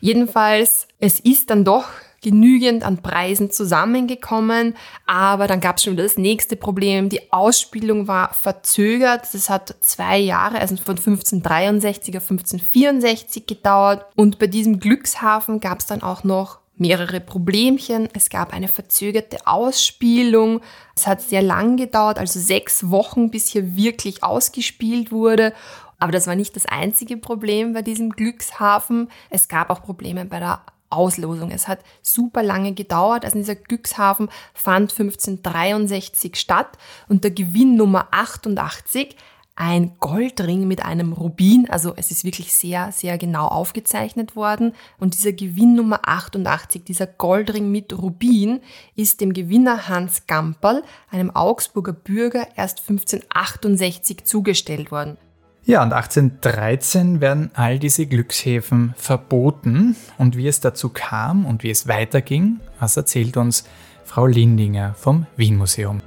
Jedenfalls, 0.00 0.88
es 0.98 1.20
ist 1.20 1.50
dann 1.50 1.64
doch 1.64 1.84
genügend 2.24 2.82
an 2.82 3.02
Preisen 3.02 3.50
zusammengekommen, 3.50 4.74
aber 5.06 5.46
dann 5.46 5.60
gab 5.60 5.76
es 5.76 5.84
schon 5.84 5.92
wieder 5.92 6.02
das 6.02 6.16
nächste 6.16 6.56
Problem. 6.56 7.10
Die 7.10 7.32
Ausspielung 7.32 8.08
war 8.08 8.32
verzögert. 8.32 9.28
Das 9.32 9.50
hat 9.50 9.76
zwei 9.80 10.18
Jahre, 10.18 10.58
also 10.58 10.74
von 10.76 10.96
1563 10.96 12.16
auf 12.16 12.22
1564 12.30 13.46
gedauert. 13.46 14.06
Und 14.16 14.38
bei 14.38 14.46
diesem 14.46 14.80
Glückshafen 14.80 15.60
gab 15.60 15.80
es 15.80 15.86
dann 15.86 16.02
auch 16.02 16.24
noch 16.24 16.58
mehrere 16.76 17.20
Problemchen. 17.20 18.08
Es 18.14 18.30
gab 18.30 18.52
eine 18.54 18.68
verzögerte 18.68 19.46
Ausspielung. 19.46 20.60
Es 20.96 21.06
hat 21.06 21.20
sehr 21.20 21.42
lang 21.42 21.76
gedauert, 21.76 22.18
also 22.18 22.40
sechs 22.40 22.90
Wochen, 22.90 23.30
bis 23.30 23.48
hier 23.48 23.76
wirklich 23.76 24.24
ausgespielt 24.24 25.12
wurde. 25.12 25.52
Aber 25.98 26.10
das 26.10 26.26
war 26.26 26.34
nicht 26.34 26.56
das 26.56 26.66
einzige 26.66 27.16
Problem 27.16 27.74
bei 27.74 27.82
diesem 27.82 28.10
Glückshafen. 28.10 29.10
Es 29.30 29.48
gab 29.48 29.70
auch 29.70 29.82
Probleme 29.82 30.24
bei 30.24 30.40
der 30.40 30.60
Auslosung. 30.94 31.50
Es 31.50 31.68
hat 31.68 31.80
super 32.02 32.42
lange 32.42 32.72
gedauert. 32.72 33.24
Also 33.24 33.38
dieser 33.38 33.54
Glückshafen 33.54 34.28
fand 34.52 34.92
1563 34.92 36.36
statt 36.36 36.78
und 37.08 37.24
der 37.24 37.30
Gewinn 37.30 37.76
Nummer 37.76 38.08
88 38.10 39.16
ein 39.56 39.92
Goldring 40.00 40.66
mit 40.66 40.84
einem 40.84 41.12
Rubin, 41.12 41.70
also 41.70 41.92
es 41.96 42.10
ist 42.10 42.24
wirklich 42.24 42.52
sehr, 42.52 42.90
sehr 42.90 43.18
genau 43.18 43.46
aufgezeichnet 43.46 44.34
worden. 44.34 44.74
Und 44.98 45.14
dieser 45.14 45.32
Gewinn 45.32 45.76
Nummer 45.76 46.00
88, 46.02 46.82
dieser 46.82 47.06
Goldring 47.06 47.70
mit 47.70 47.96
Rubin, 47.96 48.60
ist 48.96 49.20
dem 49.20 49.32
Gewinner 49.32 49.88
Hans 49.88 50.26
Gamperl, 50.26 50.82
einem 51.10 51.30
Augsburger 51.30 51.92
Bürger, 51.92 52.48
erst 52.56 52.80
1568 52.80 54.24
zugestellt 54.24 54.90
worden. 54.90 55.18
Ja, 55.66 55.82
und 55.82 55.94
1813 55.94 57.22
werden 57.22 57.50
all 57.54 57.78
diese 57.78 58.04
Glückshäfen 58.04 58.92
verboten. 58.98 59.96
Und 60.18 60.36
wie 60.36 60.46
es 60.46 60.60
dazu 60.60 60.90
kam 60.90 61.46
und 61.46 61.62
wie 61.62 61.70
es 61.70 61.88
weiterging, 61.88 62.60
das 62.80 62.98
erzählt 62.98 63.38
uns 63.38 63.64
Frau 64.04 64.26
Lindinger 64.26 64.94
vom 64.94 65.26
Wien 65.36 65.56
Museum. 65.56 66.02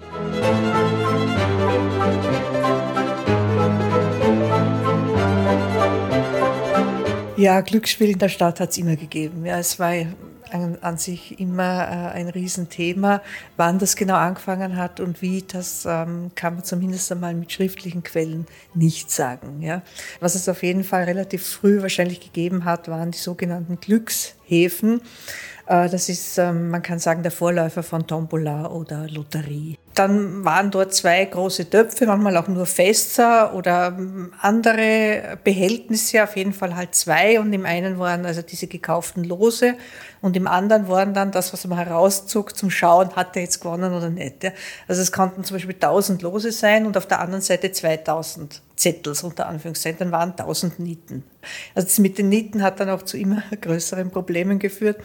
Ja, 7.35 7.61
Glücksspiel 7.61 8.11
in 8.11 8.19
der 8.19 8.29
Stadt 8.29 8.59
hat 8.59 8.69
es 8.69 8.77
immer 8.77 8.95
gegeben. 8.95 9.43
Ja, 9.43 9.57
es 9.57 9.79
war 9.79 9.93
an, 10.53 10.77
an 10.81 10.97
sich 10.97 11.39
immer 11.39 11.87
äh, 11.87 12.15
ein 12.15 12.29
Riesenthema. 12.29 13.21
Wann 13.57 13.79
das 13.79 13.95
genau 13.95 14.15
angefangen 14.15 14.77
hat 14.77 14.99
und 14.99 15.21
wie, 15.21 15.41
das 15.41 15.85
ähm, 15.85 16.31
kann 16.35 16.55
man 16.55 16.63
zumindest 16.63 17.11
einmal 17.11 17.33
mit 17.33 17.51
schriftlichen 17.51 18.03
Quellen 18.03 18.45
nicht 18.73 19.11
sagen. 19.11 19.61
Ja. 19.61 19.81
Was 20.19 20.35
es 20.35 20.47
auf 20.49 20.63
jeden 20.63 20.83
Fall 20.83 21.03
relativ 21.03 21.45
früh 21.45 21.81
wahrscheinlich 21.81 22.19
gegeben 22.19 22.65
hat, 22.65 22.87
waren 22.87 23.11
die 23.11 23.17
sogenannten 23.17 23.79
Glückshäfen. 23.79 24.36
Äh, 25.67 25.89
das 25.89 26.09
ist, 26.09 26.37
ähm, 26.37 26.69
man 26.69 26.81
kann 26.81 26.99
sagen, 26.99 27.23
der 27.23 27.31
Vorläufer 27.31 27.83
von 27.83 28.07
Tombola 28.07 28.67
oder 28.67 29.07
Lotterie. 29.09 29.77
Dann 29.93 30.45
waren 30.45 30.71
dort 30.71 30.93
zwei 30.93 31.25
große 31.25 31.69
Töpfe, 31.69 32.05
manchmal 32.05 32.37
auch 32.37 32.47
nur 32.47 32.65
Fässer 32.65 33.53
oder 33.53 33.95
ähm, 33.97 34.31
andere 34.39 35.37
Behältnisse, 35.43 36.23
auf 36.23 36.37
jeden 36.37 36.53
Fall 36.53 36.75
halt 36.75 36.95
zwei. 36.95 37.39
Und 37.39 37.51
im 37.51 37.65
einen 37.65 37.99
waren 37.99 38.25
also 38.25 38.41
diese 38.41 38.67
gekauften 38.67 39.23
Lose 39.23 39.73
und 40.21 40.37
im 40.37 40.47
anderen 40.47 40.87
waren 40.87 41.13
dann 41.13 41.31
das, 41.31 41.51
was 41.51 41.65
man 41.67 41.77
herauszog 41.77 42.55
zum 42.55 42.69
Schauen, 42.69 43.15
hat 43.15 43.35
er 43.35 43.41
jetzt 43.41 43.59
gewonnen 43.59 43.93
oder 43.93 44.09
nicht. 44.09 44.51
Also 44.87 45.01
es 45.01 45.11
konnten 45.11 45.43
zum 45.43 45.55
Beispiel 45.55 45.75
1000 45.75 46.21
Lose 46.21 46.51
sein 46.51 46.85
und 46.85 46.95
auf 46.95 47.07
der 47.07 47.19
anderen 47.19 47.41
Seite 47.41 47.71
2000 47.71 48.61
Zettels 48.75 49.23
unter 49.23 49.47
Anführungszeichen, 49.47 49.97
dann 49.99 50.11
waren 50.11 50.31
1000 50.31 50.79
Nieten. 50.79 51.23
Also 51.73 51.87
das 51.87 51.97
mit 51.97 52.17
den 52.19 52.29
Nieten 52.29 52.61
hat 52.61 52.79
dann 52.79 52.89
auch 52.89 53.01
zu 53.01 53.17
immer 53.17 53.41
größeren 53.61 54.11
Problemen 54.11 54.36
geführt. 54.59 54.97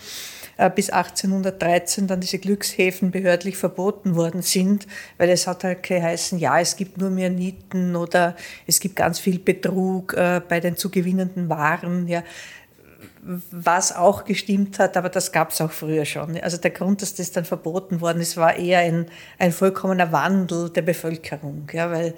Äh, 0.58 0.70
bis 0.70 0.90
1813 0.90 2.06
dann 2.06 2.20
diese 2.20 2.38
Glückshäfen 2.38 3.10
behördlich 3.10 3.56
verboten 3.56 4.14
worden 4.14 4.42
sind, 4.42 4.86
weil 5.18 5.30
es 5.30 5.46
hat 5.46 5.64
halt 5.64 5.82
geheißen, 5.82 6.38
ja, 6.38 6.60
es 6.60 6.76
gibt 6.76 6.98
nur 6.98 7.10
mehr 7.10 7.30
Nieten 7.30 7.96
oder 7.96 8.36
es 8.66 8.78
gibt 8.78 8.96
ganz 8.96 9.18
viel 9.18 9.38
Betrug 9.38 10.14
äh, 10.14 10.40
bei 10.46 10.60
den 10.60 10.76
zu 10.76 10.90
gewinnenden 10.90 11.48
Waren. 11.48 12.06
Ja 12.06 12.22
was 13.24 13.94
auch 13.94 14.24
gestimmt 14.24 14.80
hat, 14.80 14.96
aber 14.96 15.08
das 15.08 15.30
gab 15.30 15.52
es 15.52 15.60
auch 15.60 15.70
früher 15.70 16.04
schon. 16.04 16.40
Also 16.40 16.56
der 16.56 16.72
Grund, 16.72 17.02
dass 17.02 17.14
das 17.14 17.30
dann 17.30 17.44
verboten 17.44 18.00
worden 18.00 18.20
ist, 18.20 18.36
war 18.36 18.56
eher 18.56 18.80
ein, 18.80 19.06
ein 19.38 19.52
vollkommener 19.52 20.10
Wandel 20.10 20.70
der 20.70 20.82
Bevölkerung. 20.82 21.68
Ja, 21.72 21.90
weil 21.92 22.14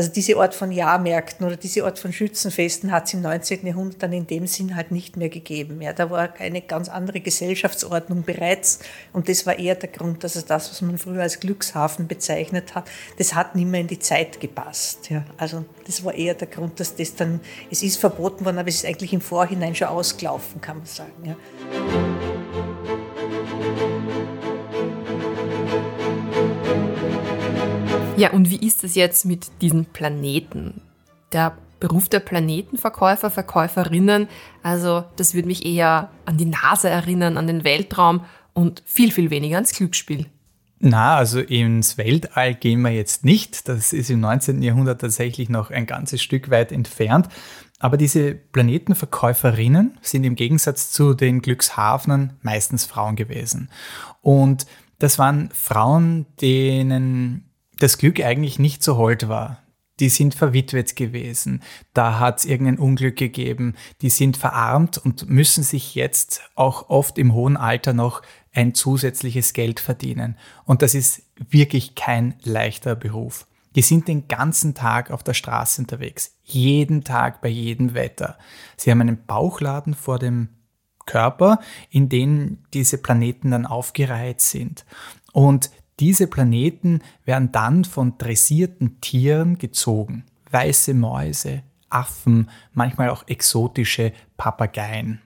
also 0.00 0.12
diese 0.12 0.38
Art 0.38 0.54
von 0.54 0.72
Jahrmärkten 0.72 1.46
oder 1.46 1.58
diese 1.58 1.84
Art 1.84 1.98
von 1.98 2.10
Schützenfesten 2.10 2.90
hat 2.90 3.04
es 3.04 3.12
im 3.12 3.20
19. 3.20 3.66
Jahrhundert 3.66 4.02
dann 4.02 4.14
in 4.14 4.26
dem 4.26 4.46
Sinn 4.46 4.74
halt 4.74 4.92
nicht 4.92 5.18
mehr 5.18 5.28
gegeben. 5.28 5.82
Ja, 5.82 5.92
da 5.92 6.08
war 6.08 6.32
eine 6.38 6.62
ganz 6.62 6.88
andere 6.88 7.20
Gesellschaftsordnung 7.20 8.22
bereits 8.22 8.78
und 9.12 9.28
das 9.28 9.44
war 9.44 9.58
eher 9.58 9.74
der 9.74 9.90
Grund, 9.90 10.24
dass 10.24 10.36
es 10.36 10.46
das, 10.46 10.70
was 10.70 10.80
man 10.80 10.96
früher 10.96 11.20
als 11.20 11.38
Glückshafen 11.38 12.08
bezeichnet 12.08 12.74
hat, 12.74 12.90
das 13.18 13.34
hat 13.34 13.54
nicht 13.54 13.68
mehr 13.68 13.82
in 13.82 13.88
die 13.88 13.98
Zeit 13.98 14.40
gepasst. 14.40 15.10
Ja, 15.10 15.22
also 15.36 15.66
das 15.86 16.02
war 16.02 16.14
eher 16.14 16.32
der 16.32 16.48
Grund, 16.48 16.80
dass 16.80 16.96
das 16.96 17.14
dann, 17.14 17.40
es 17.70 17.82
ist 17.82 17.98
verboten 17.98 18.46
worden, 18.46 18.56
aber 18.56 18.70
es 18.70 18.76
ist 18.76 18.86
eigentlich 18.86 19.12
im 19.12 19.20
Vorhinein 19.20 19.74
schon 19.74 19.88
ausgelaufen, 19.88 20.62
kann 20.62 20.78
man 20.78 20.86
sagen. 20.86 21.12
Ja. 21.26 21.36
Ja, 28.20 28.32
und 28.32 28.50
wie 28.50 28.66
ist 28.66 28.84
es 28.84 28.96
jetzt 28.96 29.24
mit 29.24 29.50
diesen 29.62 29.86
Planeten? 29.86 30.82
Der 31.32 31.56
Beruf 31.80 32.10
der 32.10 32.20
Planetenverkäufer, 32.20 33.30
Verkäuferinnen. 33.30 34.28
Also 34.62 35.04
das 35.16 35.32
würde 35.32 35.48
mich 35.48 35.64
eher 35.64 36.10
an 36.26 36.36
die 36.36 36.44
NASA 36.44 36.90
erinnern, 36.90 37.38
an 37.38 37.46
den 37.46 37.64
Weltraum 37.64 38.26
und 38.52 38.82
viel, 38.84 39.10
viel 39.10 39.30
weniger 39.30 39.56
ans 39.56 39.72
Glücksspiel. 39.72 40.26
Na, 40.80 41.16
also 41.16 41.40
ins 41.40 41.96
Weltall 41.96 42.54
gehen 42.56 42.82
wir 42.82 42.90
jetzt 42.90 43.24
nicht. 43.24 43.66
Das 43.68 43.94
ist 43.94 44.10
im 44.10 44.20
19. 44.20 44.60
Jahrhundert 44.60 45.00
tatsächlich 45.00 45.48
noch 45.48 45.70
ein 45.70 45.86
ganzes 45.86 46.20
Stück 46.20 46.50
weit 46.50 46.72
entfernt. 46.72 47.28
Aber 47.78 47.96
diese 47.96 48.34
Planetenverkäuferinnen 48.34 49.96
sind 50.02 50.24
im 50.24 50.34
Gegensatz 50.34 50.90
zu 50.90 51.14
den 51.14 51.40
Glückshafnern 51.40 52.34
meistens 52.42 52.84
Frauen 52.84 53.16
gewesen. 53.16 53.70
Und 54.20 54.66
das 54.98 55.18
waren 55.18 55.48
Frauen, 55.54 56.26
denen 56.42 57.49
das 57.80 57.98
Glück 57.98 58.20
eigentlich 58.20 58.58
nicht 58.58 58.84
so 58.84 58.96
hold 58.96 59.28
war. 59.28 59.62
Die 59.98 60.08
sind 60.08 60.34
verwitwet 60.34 60.96
gewesen. 60.96 61.62
Da 61.92 62.18
hat 62.18 62.38
es 62.38 62.44
irgendein 62.46 62.78
Unglück 62.78 63.16
gegeben. 63.16 63.74
Die 64.00 64.08
sind 64.08 64.38
verarmt 64.38 64.96
und 64.96 65.28
müssen 65.28 65.62
sich 65.62 65.94
jetzt 65.94 66.42
auch 66.54 66.88
oft 66.88 67.18
im 67.18 67.34
hohen 67.34 67.58
Alter 67.58 67.92
noch 67.92 68.22
ein 68.52 68.74
zusätzliches 68.74 69.52
Geld 69.52 69.78
verdienen. 69.78 70.36
Und 70.64 70.82
das 70.82 70.94
ist 70.94 71.22
wirklich 71.36 71.94
kein 71.94 72.34
leichter 72.42 72.96
Beruf. 72.96 73.46
Die 73.76 73.82
sind 73.82 74.08
den 74.08 74.26
ganzen 74.26 74.74
Tag 74.74 75.10
auf 75.10 75.22
der 75.22 75.34
Straße 75.34 75.82
unterwegs, 75.82 76.34
jeden 76.42 77.04
Tag 77.04 77.40
bei 77.40 77.48
jedem 77.48 77.94
Wetter. 77.94 78.36
Sie 78.76 78.90
haben 78.90 79.00
einen 79.00 79.24
Bauchladen 79.26 79.94
vor 79.94 80.18
dem 80.18 80.48
Körper, 81.06 81.60
in 81.90 82.08
den 82.08 82.64
diese 82.72 82.98
Planeten 82.98 83.50
dann 83.52 83.66
aufgereiht 83.66 84.40
sind. 84.40 84.84
Und 85.32 85.70
diese 86.00 86.26
Planeten 86.26 87.00
werden 87.24 87.52
dann 87.52 87.84
von 87.84 88.18
dressierten 88.18 89.00
Tieren 89.00 89.58
gezogen. 89.58 90.24
Weiße 90.50 90.94
Mäuse, 90.94 91.62
Affen, 91.90 92.50
manchmal 92.72 93.10
auch 93.10 93.24
exotische 93.28 94.12
Papageien. 94.36 95.20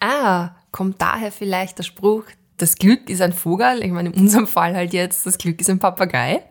Ah, 0.00 0.50
kommt 0.72 1.00
daher 1.00 1.30
vielleicht 1.30 1.78
der 1.78 1.84
Spruch, 1.84 2.24
das 2.56 2.76
Glück 2.76 3.10
ist 3.10 3.20
ein 3.20 3.32
Vogel? 3.32 3.82
Ich 3.82 3.90
meine, 3.90 4.10
in 4.10 4.14
unserem 4.14 4.46
Fall 4.46 4.74
halt 4.74 4.92
jetzt, 4.92 5.26
das 5.26 5.38
Glück 5.38 5.60
ist 5.60 5.70
ein 5.70 5.78
Papagei? 5.78 6.42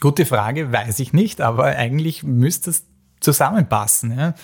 Gute 0.00 0.26
Frage, 0.26 0.72
weiß 0.72 1.00
ich 1.00 1.12
nicht, 1.12 1.40
aber 1.40 1.64
eigentlich 1.64 2.22
müsste 2.22 2.70
es 2.70 2.86
zusammenpassen. 3.20 4.16
Ja? 4.16 4.34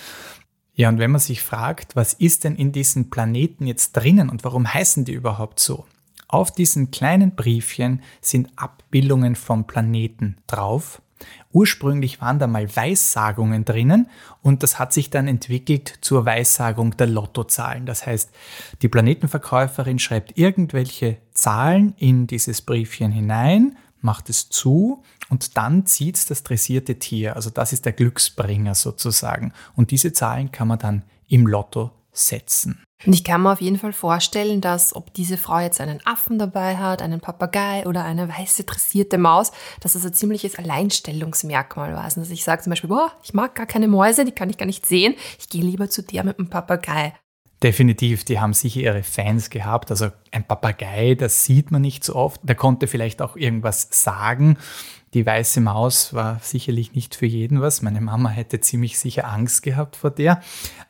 ja, 0.73 0.89
und 0.89 0.99
wenn 0.99 1.11
man 1.11 1.21
sich 1.21 1.41
fragt, 1.41 1.95
was 1.95 2.13
ist 2.13 2.43
denn 2.43 2.55
in 2.55 2.71
diesen 2.71 3.09
Planeten 3.09 3.67
jetzt 3.67 3.93
drinnen 3.93 4.29
und 4.29 4.43
warum 4.43 4.73
heißen 4.73 5.05
die 5.05 5.13
überhaupt 5.13 5.59
so? 5.59 5.85
Auf 6.27 6.51
diesen 6.51 6.91
kleinen 6.91 7.35
Briefchen 7.35 8.01
sind 8.21 8.49
Abbildungen 8.55 9.35
vom 9.35 9.65
Planeten 9.67 10.37
drauf. 10.47 11.01
Ursprünglich 11.51 12.19
waren 12.19 12.39
da 12.39 12.47
mal 12.47 12.75
Weissagungen 12.75 13.63
drinnen 13.63 14.09
und 14.41 14.63
das 14.63 14.77
hat 14.77 14.91
sich 14.91 15.09
dann 15.09 15.27
entwickelt 15.27 15.99
zur 16.01 16.25
Weissagung 16.25 16.97
der 16.97 17.07
Lottozahlen. 17.07 17.85
Das 17.85 18.05
heißt, 18.05 18.31
die 18.81 18.89
Planetenverkäuferin 18.89 19.97
schreibt 19.99 20.37
irgendwelche 20.37 21.17
Zahlen 21.33 21.93
in 21.97 22.27
dieses 22.27 22.61
Briefchen 22.61 23.11
hinein, 23.11 23.77
macht 24.01 24.29
es 24.29 24.49
zu 24.49 25.03
und 25.29 25.55
dann 25.55 25.85
zieht 25.85 26.29
das 26.29 26.43
dressierte 26.43 26.99
Tier. 26.99 27.35
Also 27.35 27.49
das 27.49 27.71
ist 27.71 27.85
der 27.85 27.93
Glücksbringer 27.93 28.75
sozusagen. 28.75 29.53
Und 29.75 29.91
diese 29.91 30.11
Zahlen 30.11 30.51
kann 30.51 30.67
man 30.67 30.79
dann 30.79 31.03
im 31.27 31.47
Lotto 31.47 31.91
setzen. 32.15 32.83
Und 33.05 33.13
ich 33.13 33.23
kann 33.23 33.41
mir 33.41 33.51
auf 33.51 33.61
jeden 33.61 33.77
Fall 33.77 33.93
vorstellen, 33.93 34.61
dass 34.61 34.95
ob 34.95 35.13
diese 35.13 35.37
Frau 35.37 35.59
jetzt 35.59 35.79
einen 35.79 35.99
Affen 36.05 36.39
dabei 36.39 36.77
hat, 36.77 37.01
einen 37.01 37.19
Papagei 37.19 37.85
oder 37.85 38.03
eine 38.03 38.29
weiße 38.29 38.63
dressierte 38.63 39.17
Maus, 39.17 39.51
dass 39.81 39.93
das 39.93 40.05
ein 40.05 40.13
ziemliches 40.13 40.57
Alleinstellungsmerkmal 40.57 41.93
war. 41.93 42.03
Also 42.03 42.21
dass 42.21 42.31
ich 42.31 42.43
sage 42.43 42.63
zum 42.63 42.71
Beispiel, 42.71 42.89
boah, 42.89 43.11
ich 43.23 43.33
mag 43.33 43.53
gar 43.53 43.67
keine 43.67 43.87
Mäuse, 43.87 44.25
die 44.25 44.31
kann 44.31 44.49
ich 44.49 44.57
gar 44.57 44.65
nicht 44.65 44.85
sehen. 44.85 45.15
Ich 45.39 45.49
gehe 45.49 45.61
lieber 45.61 45.89
zu 45.89 46.01
der 46.01 46.23
mit 46.23 46.39
dem 46.39 46.49
Papagei. 46.49 47.13
Definitiv, 47.63 48.25
die 48.25 48.39
haben 48.39 48.53
sicher 48.53 48.81
ihre 48.81 49.03
Fans 49.03 49.49
gehabt. 49.49 49.89
Also 49.89 50.09
ein 50.31 50.45
Papagei, 50.45 51.15
das 51.15 51.45
sieht 51.45 51.71
man 51.71 51.81
nicht 51.81 52.03
so 52.03 52.15
oft. 52.15 52.41
Der 52.43 52.55
konnte 52.55 52.87
vielleicht 52.87 53.21
auch 53.21 53.35
irgendwas 53.35 53.87
sagen. 53.91 54.57
Die 55.13 55.25
weiße 55.25 55.61
Maus 55.61 56.13
war 56.13 56.39
sicherlich 56.41 56.93
nicht 56.93 57.15
für 57.15 57.25
jeden 57.25 57.61
was. 57.61 57.81
Meine 57.81 58.01
Mama 58.01 58.29
hätte 58.29 58.59
ziemlich 58.59 58.99
sicher 58.99 59.27
Angst 59.31 59.63
gehabt 59.63 59.95
vor 59.95 60.11
der. 60.11 60.41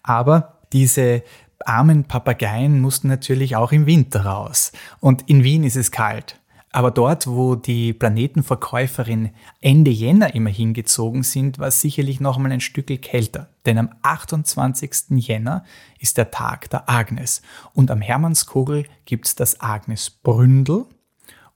Aber 0.02 0.55
diese 0.74 1.24
armen 1.64 2.06
Papageien 2.06 2.82
mussten 2.82 3.08
natürlich 3.08 3.56
auch 3.56 3.72
im 3.72 3.86
Winter 3.86 4.26
raus. 4.26 4.72
Und 5.00 5.30
in 5.30 5.44
Wien 5.44 5.64
ist 5.64 5.76
es 5.76 5.92
kalt. 5.92 6.40
Aber 6.76 6.92
dort, 6.92 7.26
wo 7.26 7.56
die 7.56 7.94
Planetenverkäuferin 7.94 9.30
Ende 9.62 9.92
Jänner 9.92 10.36
immer 10.36 10.50
hingezogen 10.50 11.24
sind, 11.24 11.58
war 11.58 11.70
es 11.70 11.80
sicherlich 11.80 12.20
noch 12.20 12.38
mal 12.38 12.52
ein 12.52 12.60
Stück 12.60 12.88
kälter. 13.02 13.48
Denn 13.66 13.78
am 13.78 13.92
28. 14.02 15.12
Jänner 15.12 15.64
ist 16.00 16.18
der 16.18 16.32
Tag 16.32 16.70
der 16.72 16.90
Agnes. 16.90 17.42
Und 17.74 17.92
am 17.92 18.02
Hermannskogel 18.02 18.88
gibt 19.06 19.26
es 19.26 19.36
das 19.36 19.62
Agnesbründel. 19.62 20.86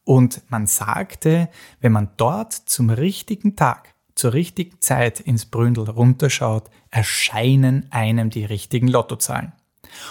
Und 0.05 0.41
man 0.47 0.67
sagte, 0.67 1.49
wenn 1.81 1.91
man 1.91 2.11
dort 2.15 2.53
zum 2.53 2.89
richtigen 2.89 3.57
Tag, 3.57 3.95
zur 4.19 4.33
richtigen 4.33 4.81
Zeit 4.81 5.21
ins 5.21 5.45
Bründel 5.45 5.89
runterschaut, 5.89 6.69
erscheinen 6.91 7.85
einem 7.89 8.29
die 8.29 8.43
richtigen 8.43 8.89
Lottozahlen. 8.89 9.53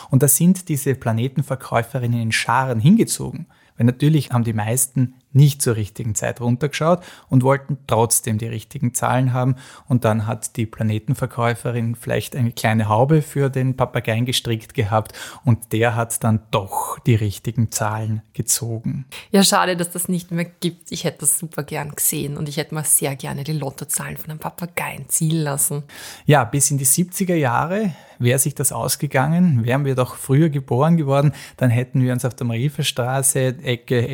Und 0.08 0.22
da 0.22 0.28
sind 0.28 0.70
diese 0.70 0.94
Planetenverkäuferinnen 0.94 2.18
in 2.18 2.32
Scharen 2.32 2.80
hingezogen. 2.80 3.48
Weil 3.76 3.84
natürlich 3.84 4.30
haben 4.30 4.44
die 4.44 4.54
meisten 4.54 5.16
nicht 5.32 5.62
zur 5.62 5.76
richtigen 5.76 6.14
Zeit 6.14 6.40
runtergeschaut 6.40 7.02
und 7.28 7.42
wollten 7.42 7.78
trotzdem 7.86 8.38
die 8.38 8.46
richtigen 8.46 8.94
Zahlen 8.94 9.32
haben. 9.32 9.56
Und 9.86 10.04
dann 10.04 10.26
hat 10.26 10.56
die 10.56 10.66
Planetenverkäuferin 10.66 11.94
vielleicht 11.94 12.34
eine 12.34 12.52
kleine 12.52 12.88
Haube 12.88 13.22
für 13.22 13.50
den 13.50 13.76
Papageien 13.76 14.26
gestrickt 14.26 14.74
gehabt 14.74 15.12
und 15.44 15.72
der 15.72 15.94
hat 15.94 16.22
dann 16.24 16.40
doch 16.50 16.98
die 17.00 17.14
richtigen 17.14 17.70
Zahlen 17.70 18.22
gezogen. 18.32 19.06
Ja, 19.30 19.42
schade, 19.42 19.76
dass 19.76 19.90
das 19.90 20.08
nicht 20.08 20.30
mehr 20.30 20.44
gibt. 20.44 20.92
Ich 20.92 21.04
hätte 21.04 21.20
das 21.20 21.38
super 21.38 21.62
gern 21.62 21.92
gesehen 21.92 22.36
und 22.36 22.48
ich 22.48 22.56
hätte 22.56 22.74
mal 22.74 22.84
sehr 22.84 23.16
gerne 23.16 23.44
die 23.44 23.52
Lottozahlen 23.52 24.16
von 24.16 24.30
einem 24.30 24.40
Papageien 24.40 25.08
ziehen 25.08 25.42
lassen. 25.42 25.84
Ja, 26.26 26.44
bis 26.44 26.70
in 26.70 26.78
die 26.78 26.86
70er 26.86 27.34
Jahre 27.34 27.92
wäre 28.18 28.38
sich 28.38 28.54
das 28.54 28.72
ausgegangen, 28.72 29.64
wären 29.64 29.84
wir 29.84 29.94
doch 29.94 30.16
früher 30.16 30.48
geboren 30.48 30.96
geworden, 30.96 31.32
dann 31.56 31.70
hätten 31.70 32.02
wir 32.02 32.12
uns 32.12 32.24
auf 32.24 32.34
der 32.34 32.46
Mariferstraße, 32.46 33.58
Ecke 33.62 34.06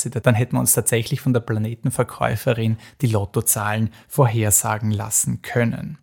Esterhazy-Gasse, 0.00 0.10
dann 0.20 0.34
hätten 0.34 0.56
wir 0.56 0.60
uns 0.60 0.72
tatsächlich 0.72 1.20
von 1.20 1.32
der 1.32 1.40
Planetenverkäuferin 1.40 2.78
die 3.00 3.08
Lottozahlen 3.08 3.90
vorhersagen 4.08 4.90
lassen 4.90 5.42
können. 5.42 5.98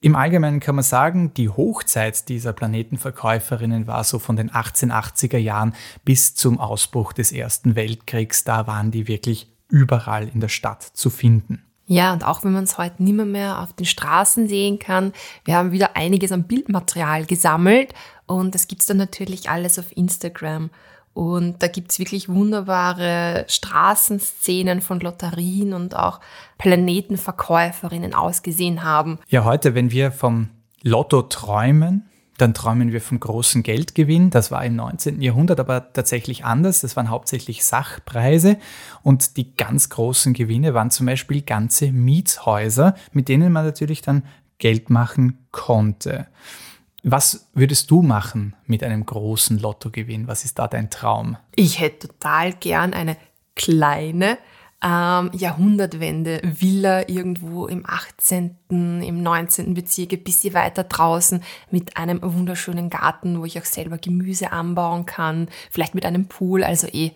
Im 0.00 0.14
Allgemeinen 0.14 0.60
kann 0.60 0.76
man 0.76 0.84
sagen, 0.84 1.34
die 1.34 1.48
Hochzeit 1.48 2.28
dieser 2.28 2.52
Planetenverkäuferinnen 2.52 3.88
war 3.88 4.04
so 4.04 4.20
von 4.20 4.36
den 4.36 4.50
1880er 4.50 5.38
Jahren 5.38 5.74
bis 6.04 6.36
zum 6.36 6.60
Ausbruch 6.60 7.12
des 7.12 7.32
Ersten 7.32 7.74
Weltkriegs. 7.74 8.44
Da 8.44 8.68
waren 8.68 8.92
die 8.92 9.08
wirklich 9.08 9.52
überall 9.68 10.28
in 10.28 10.40
der 10.40 10.48
Stadt 10.48 10.84
zu 10.84 11.10
finden. 11.10 11.64
Ja, 11.86 12.12
und 12.12 12.24
auch 12.24 12.44
wenn 12.44 12.52
man 12.52 12.64
es 12.64 12.78
heute 12.78 13.02
nimmer 13.02 13.24
mehr 13.24 13.60
auf 13.60 13.72
den 13.72 13.86
Straßen 13.86 14.46
sehen 14.46 14.78
kann, 14.78 15.12
wir 15.44 15.56
haben 15.56 15.72
wieder 15.72 15.96
einiges 15.96 16.30
an 16.30 16.44
Bildmaterial 16.44 17.24
gesammelt 17.24 17.92
und 18.26 18.54
das 18.54 18.68
gibt's 18.68 18.86
dann 18.86 18.98
natürlich 18.98 19.50
alles 19.50 19.78
auf 19.78 19.96
Instagram. 19.96 20.70
Und 21.18 21.64
da 21.64 21.66
gibt's 21.66 21.98
wirklich 21.98 22.28
wunderbare 22.28 23.44
Straßenszenen 23.48 24.80
von 24.80 25.00
Lotterien 25.00 25.72
und 25.72 25.96
auch 25.96 26.20
Planetenverkäuferinnen 26.58 28.14
ausgesehen 28.14 28.84
haben. 28.84 29.18
Ja, 29.26 29.42
heute, 29.42 29.74
wenn 29.74 29.90
wir 29.90 30.12
vom 30.12 30.50
Lotto 30.84 31.22
träumen, 31.22 32.08
dann 32.36 32.54
träumen 32.54 32.92
wir 32.92 33.00
vom 33.00 33.18
großen 33.18 33.64
Geldgewinn. 33.64 34.30
Das 34.30 34.52
war 34.52 34.64
im 34.64 34.76
19. 34.76 35.20
Jahrhundert 35.20 35.58
aber 35.58 35.92
tatsächlich 35.92 36.44
anders. 36.44 36.82
Das 36.82 36.94
waren 36.94 37.10
hauptsächlich 37.10 37.64
Sachpreise 37.64 38.56
und 39.02 39.36
die 39.38 39.56
ganz 39.56 39.88
großen 39.88 40.34
Gewinne 40.34 40.72
waren 40.72 40.92
zum 40.92 41.06
Beispiel 41.06 41.42
ganze 41.42 41.90
Mietshäuser, 41.90 42.94
mit 43.10 43.28
denen 43.28 43.50
man 43.50 43.64
natürlich 43.64 44.02
dann 44.02 44.22
Geld 44.58 44.88
machen 44.88 45.48
konnte. 45.50 46.28
Was 47.02 47.48
würdest 47.54 47.90
du 47.90 48.02
machen 48.02 48.54
mit 48.66 48.82
einem 48.82 49.06
großen 49.06 49.58
Lottogewinn? 49.58 50.26
Was 50.26 50.44
ist 50.44 50.58
da 50.58 50.66
dein 50.66 50.90
Traum? 50.90 51.36
Ich 51.54 51.80
hätte 51.80 52.08
total 52.08 52.52
gern 52.54 52.92
eine 52.92 53.16
kleine 53.54 54.38
ähm, 54.82 55.30
Jahrhundertwende, 55.32 56.40
Villa 56.44 57.08
irgendwo 57.08 57.66
im 57.66 57.84
18., 57.84 58.56
im 58.68 59.22
19. 59.22 59.74
Bezirk, 59.74 60.12
ein 60.12 60.22
bisschen 60.22 60.54
weiter 60.54 60.84
draußen 60.84 61.42
mit 61.70 61.96
einem 61.96 62.20
wunderschönen 62.22 62.88
Garten, 62.88 63.40
wo 63.40 63.44
ich 63.44 63.58
auch 63.58 63.64
selber 63.64 63.98
Gemüse 63.98 64.52
anbauen 64.52 65.04
kann, 65.06 65.48
vielleicht 65.70 65.94
mit 65.94 66.06
einem 66.06 66.26
Pool, 66.26 66.62
also 66.62 66.86
eh, 66.88 67.12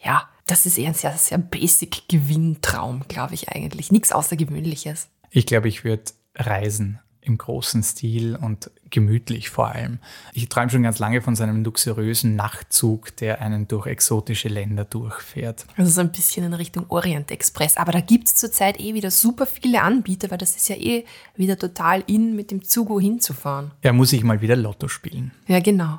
ja, 0.00 0.28
das 0.46 0.66
ist 0.66 0.76
eher 0.76 0.88
ein 0.88 0.94
sehr, 0.94 1.12
sehr 1.12 1.38
basic 1.38 2.08
Gewinntraum, 2.08 3.04
glaube 3.08 3.34
ich 3.34 3.48
eigentlich. 3.48 3.92
Nichts 3.92 4.12
Außergewöhnliches. 4.12 5.08
Ich 5.30 5.46
glaube, 5.46 5.68
ich 5.68 5.84
würde 5.84 6.04
reisen 6.34 6.98
im 7.24 7.38
großen 7.38 7.82
Stil 7.82 8.36
und 8.36 8.70
gemütlich 8.90 9.50
vor 9.50 9.68
allem. 9.68 9.98
Ich 10.32 10.48
träume 10.48 10.70
schon 10.70 10.82
ganz 10.82 10.98
lange 10.98 11.20
von 11.20 11.34
seinem 11.34 11.64
luxuriösen 11.64 12.36
Nachtzug, 12.36 13.16
der 13.16 13.40
einen 13.40 13.66
durch 13.66 13.86
exotische 13.86 14.48
Länder 14.48 14.84
durchfährt. 14.84 15.66
Also 15.76 15.90
so 15.90 16.00
ein 16.00 16.12
bisschen 16.12 16.44
in 16.46 16.54
Richtung 16.54 16.86
Orient 16.88 17.30
Express. 17.30 17.76
Aber 17.76 17.92
da 17.92 18.00
gibt 18.00 18.28
es 18.28 18.36
zurzeit 18.36 18.78
eh 18.80 18.94
wieder 18.94 19.10
super 19.10 19.46
viele 19.46 19.82
Anbieter, 19.82 20.30
weil 20.30 20.38
das 20.38 20.56
ist 20.56 20.68
ja 20.68 20.76
eh 20.76 21.04
wieder 21.34 21.58
total 21.58 22.04
in, 22.06 22.36
mit 22.36 22.50
dem 22.50 22.62
Zug 22.62 22.88
wohin 22.88 23.20
zu 23.20 23.32
fahren. 23.32 23.72
Ja, 23.82 23.92
muss 23.92 24.12
ich 24.12 24.22
mal 24.22 24.40
wieder 24.40 24.56
Lotto 24.56 24.88
spielen. 24.88 25.32
Ja, 25.48 25.60
genau. 25.60 25.98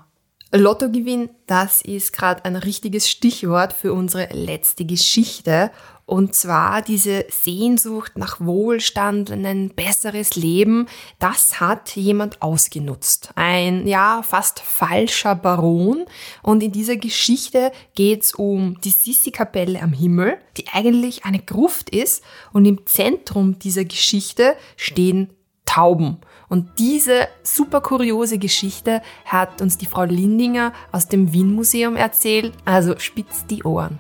Lottogewinn, 0.54 1.30
das 1.48 1.82
ist 1.82 2.14
gerade 2.14 2.46
ein 2.46 2.56
richtiges 2.56 3.10
Stichwort 3.10 3.74
für 3.74 3.94
unsere 3.94 4.30
letzte 4.32 4.86
Geschichte. 4.86 5.72
Und 6.08 6.36
zwar 6.36 6.84
diese 6.84 7.26
Sehnsucht 7.30 8.12
nach 8.16 8.40
Wohlstand, 8.40 9.32
ein 9.32 9.70
besseres 9.70 10.36
Leben, 10.36 10.88
das 11.18 11.60
hat 11.60 11.96
jemand 11.96 12.44
ausgenutzt. 12.44 13.32
Ein, 13.34 13.88
ja, 13.88 14.22
fast 14.22 14.60
falscher 14.60 15.34
Baron. 15.34 16.06
Und 16.44 16.62
in 16.62 16.72
dieser 16.72 16.98
Geschichte 16.98 17.72
geht 17.96 18.22
es 18.22 18.34
um 18.36 18.80
die 18.82 18.92
Sissi-Kapelle 18.92 19.82
am 19.82 19.94
Himmel, 19.94 20.38
die 20.58 20.68
eigentlich 20.72 21.26
eine 21.26 21.40
Gruft 21.40 21.90
ist. 21.90 22.24
Und 22.54 22.66
im 22.66 22.86
Zentrum 22.86 23.58
dieser 23.58 23.86
Geschichte 23.86 24.56
stehen 24.78 25.32
Tauben. 25.66 26.20
Und 26.48 26.78
diese 26.78 27.28
super 27.42 27.82
kuriose 27.82 28.38
Geschichte 28.38 29.02
hat 29.26 29.62
uns 29.64 29.80
die 29.80 29.88
Frau 29.88 30.04
Lindinger 30.04 30.74
aus 30.92 31.08
dem 31.08 31.34
Wien 31.34 31.56
Museum 31.56 31.96
erzählt. 31.96 32.54
Also 32.64 33.00
spitzt 33.00 33.50
die 33.50 33.64
Ohren. 33.64 34.00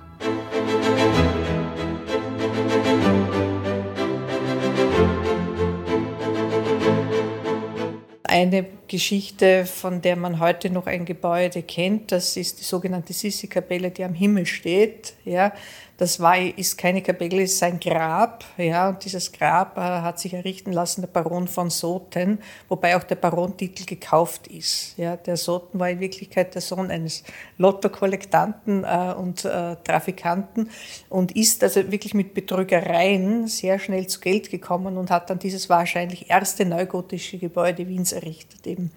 Eine 8.36 8.66
Geschichte, 8.88 9.66
von 9.66 10.02
der 10.02 10.16
man 10.16 10.40
heute 10.40 10.70
noch 10.70 10.88
ein 10.88 11.06
Gebäude 11.06 11.64
kennt, 11.64 12.12
das 12.12 12.38
ist 12.38 12.60
die 12.60 12.64
sogenannte 12.64 13.14
Sissi-Kapelle, 13.14 13.92
die 13.92 14.04
am 14.04 14.14
Himmel 14.14 14.46
steht. 14.46 15.14
Ja, 15.24 15.52
das 15.98 16.20
war, 16.20 16.38
ist 16.38 16.78
keine 16.78 17.02
Kapelle, 17.02 17.44
es 17.44 17.54
ist 17.54 17.64
ein 17.64 17.80
Grab. 17.80 18.44
Ja, 18.58 18.90
und 18.90 19.06
dieses 19.06 19.32
Grab 19.32 19.78
äh, 19.78 19.82
hat 19.82 20.20
sich 20.20 20.34
errichten 20.34 20.74
lassen 20.74 21.02
der 21.02 21.08
Baron 21.08 21.48
von 21.48 21.70
Soten, 21.70 22.40
wobei 22.68 22.98
auch 22.98 23.04
der 23.04 23.16
Barontitel 23.16 23.86
gekauft 23.86 24.48
ist. 24.48 24.98
Ja, 24.98 25.16
der 25.16 25.38
Soten 25.38 25.80
war 25.80 25.90
in 25.90 26.02
Wirklichkeit 26.02 26.54
der 26.54 26.62
Sohn 26.62 26.92
eines 26.92 27.24
Lottokollektanten 27.58 28.84
äh, 28.84 29.14
und 29.18 29.46
äh, 29.46 29.78
Trafikanten 29.86 30.70
und 31.08 31.34
ist 31.34 31.64
also 31.64 31.90
wirklich 31.90 32.14
mit 32.14 32.34
Betrügereien 32.34 33.48
sehr 33.48 33.80
schnell 33.80 34.08
zu 34.08 34.20
Geld 34.20 34.50
gekommen 34.52 34.98
und 34.98 35.10
hat 35.12 35.30
dann 35.30 35.40
dieses 35.40 35.70
wahrscheinlich 35.70 36.30
erste 36.30 36.66
neugotische 36.66 37.38
Gebäude 37.38 37.88
Wiens 37.88 38.12
errichtet, 38.12 38.66
eben 38.76 38.92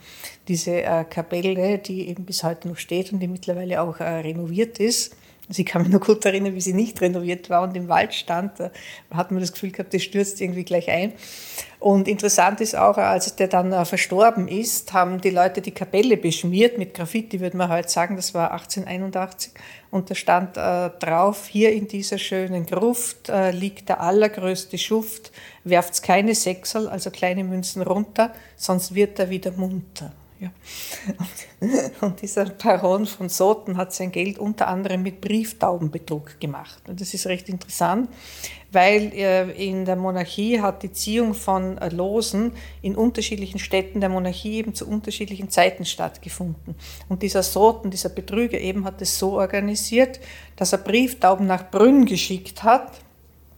diese 0.48 0.82
äh, 0.82 1.04
Kapelle, 1.04 1.78
die 1.78 2.08
eben 2.08 2.24
bis 2.24 2.42
heute 2.42 2.68
noch 2.68 2.76
steht 2.76 3.12
und 3.12 3.20
die 3.20 3.28
mittlerweile 3.28 3.80
auch 3.80 4.00
äh, 4.00 4.04
renoviert 4.04 4.78
ist. 4.80 5.16
Also 5.48 5.61
ich 5.61 5.66
kann 5.66 5.82
mich 5.82 5.90
noch 5.90 6.00
gut 6.00 6.24
erinnern, 6.26 6.54
wie 6.54 6.61
sie 6.61 6.74
nicht 6.74 7.00
renoviert 7.00 7.48
war 7.48 7.62
und 7.62 7.74
im 7.74 7.88
Wald 7.88 8.12
stand. 8.12 8.61
Da 8.61 8.70
hat 9.11 9.30
man 9.30 9.40
das 9.40 9.52
Gefühl 9.52 9.70
gehabt, 9.70 9.94
das 9.94 10.02
stürzt 10.02 10.40
irgendwie 10.40 10.64
gleich 10.64 10.90
ein. 10.90 11.14
Und 11.80 12.06
interessant 12.06 12.61
ist 12.61 12.76
auch, 12.76 12.98
als 12.98 13.34
der 13.37 13.48
dann 13.48 13.72
äh, 13.72 13.84
verstorben 13.84 14.46
ist, 14.48 14.92
haben 14.92 15.20
die 15.20 15.30
Leute 15.30 15.62
die 15.62 15.70
Kapelle 15.70 16.16
beschmiert 16.16 16.76
mit 16.76 16.92
Graffiti, 16.92 17.40
würde 17.40 17.56
man 17.56 17.70
heute 17.70 17.88
sagen. 17.88 18.16
Das 18.16 18.34
war 18.34 18.50
1881. 18.52 19.52
Und 19.90 20.11
da 20.11 20.14
stand 20.14 20.56
äh, 20.56 20.90
drauf, 20.98 21.46
hier 21.46 21.72
in 21.72 21.88
dieser 21.88 22.18
schönen 22.18 22.66
Gruft 22.66 23.30
äh, 23.30 23.50
liegt 23.50 23.88
der 23.88 24.00
allergrößte 24.00 24.76
Schuft. 24.76 25.32
Werft's 25.64 26.02
keine 26.02 26.34
Sechsel, 26.34 26.88
also 26.88 27.11
kleine 27.11 27.44
Münzen 27.44 27.80
runter, 27.80 28.34
sonst 28.56 28.94
wird 28.94 29.18
er 29.18 29.30
wieder 29.30 29.52
munter. 29.52 30.12
Ja. 30.40 30.51
Und, 32.01 32.22
dieser 32.22 32.44
Baron 32.44 33.07
von 33.07 33.29
Soten 33.29 33.77
hat 33.77 33.92
sein 33.92 34.12
Geld 34.12 34.38
unter 34.38 34.68
anderem 34.68 35.03
mit 35.03 35.20
Brieftaubenbetrug 35.20 36.38
gemacht. 36.38 36.81
Und 36.88 37.01
das 37.01 37.12
ist 37.12 37.27
recht 37.27 37.48
interessant, 37.48 38.09
weil 38.70 39.12
äh, 39.14 39.51
in 39.51 39.85
der 39.85 39.96
Monarchie 39.96 40.61
hat 40.61 40.85
die 40.85 40.92
Ziehung 40.92 41.35
von 41.35 41.79
äh, 41.79 41.88
Losen 41.88 42.53
in 42.83 42.94
unterschiedlichen 42.94 43.59
Städten 43.59 44.01
der 44.01 44.11
Monarchie 44.11 44.59
eben 44.59 44.74
zu 44.74 44.88
unterschiedlichen 44.88 45.51
Zeiten 45.51 45.85
stattgefunden. 45.85 46.77
Und 47.09 47.22
dieser 47.22 47.42
Soten, 47.42 47.90
dieser 47.90 48.11
Betrüger 48.11 48.61
eben 48.61 48.85
hat 48.85 49.03
es 49.03 49.18
so 49.18 49.33
organisiert, 49.38 50.20
dass 50.55 50.72
er 50.72 50.79
Brieftauben 50.79 51.46
nach 51.46 51.68
Brünn 51.68 52.05
geschickt 52.05 52.62
hat, 52.62 52.92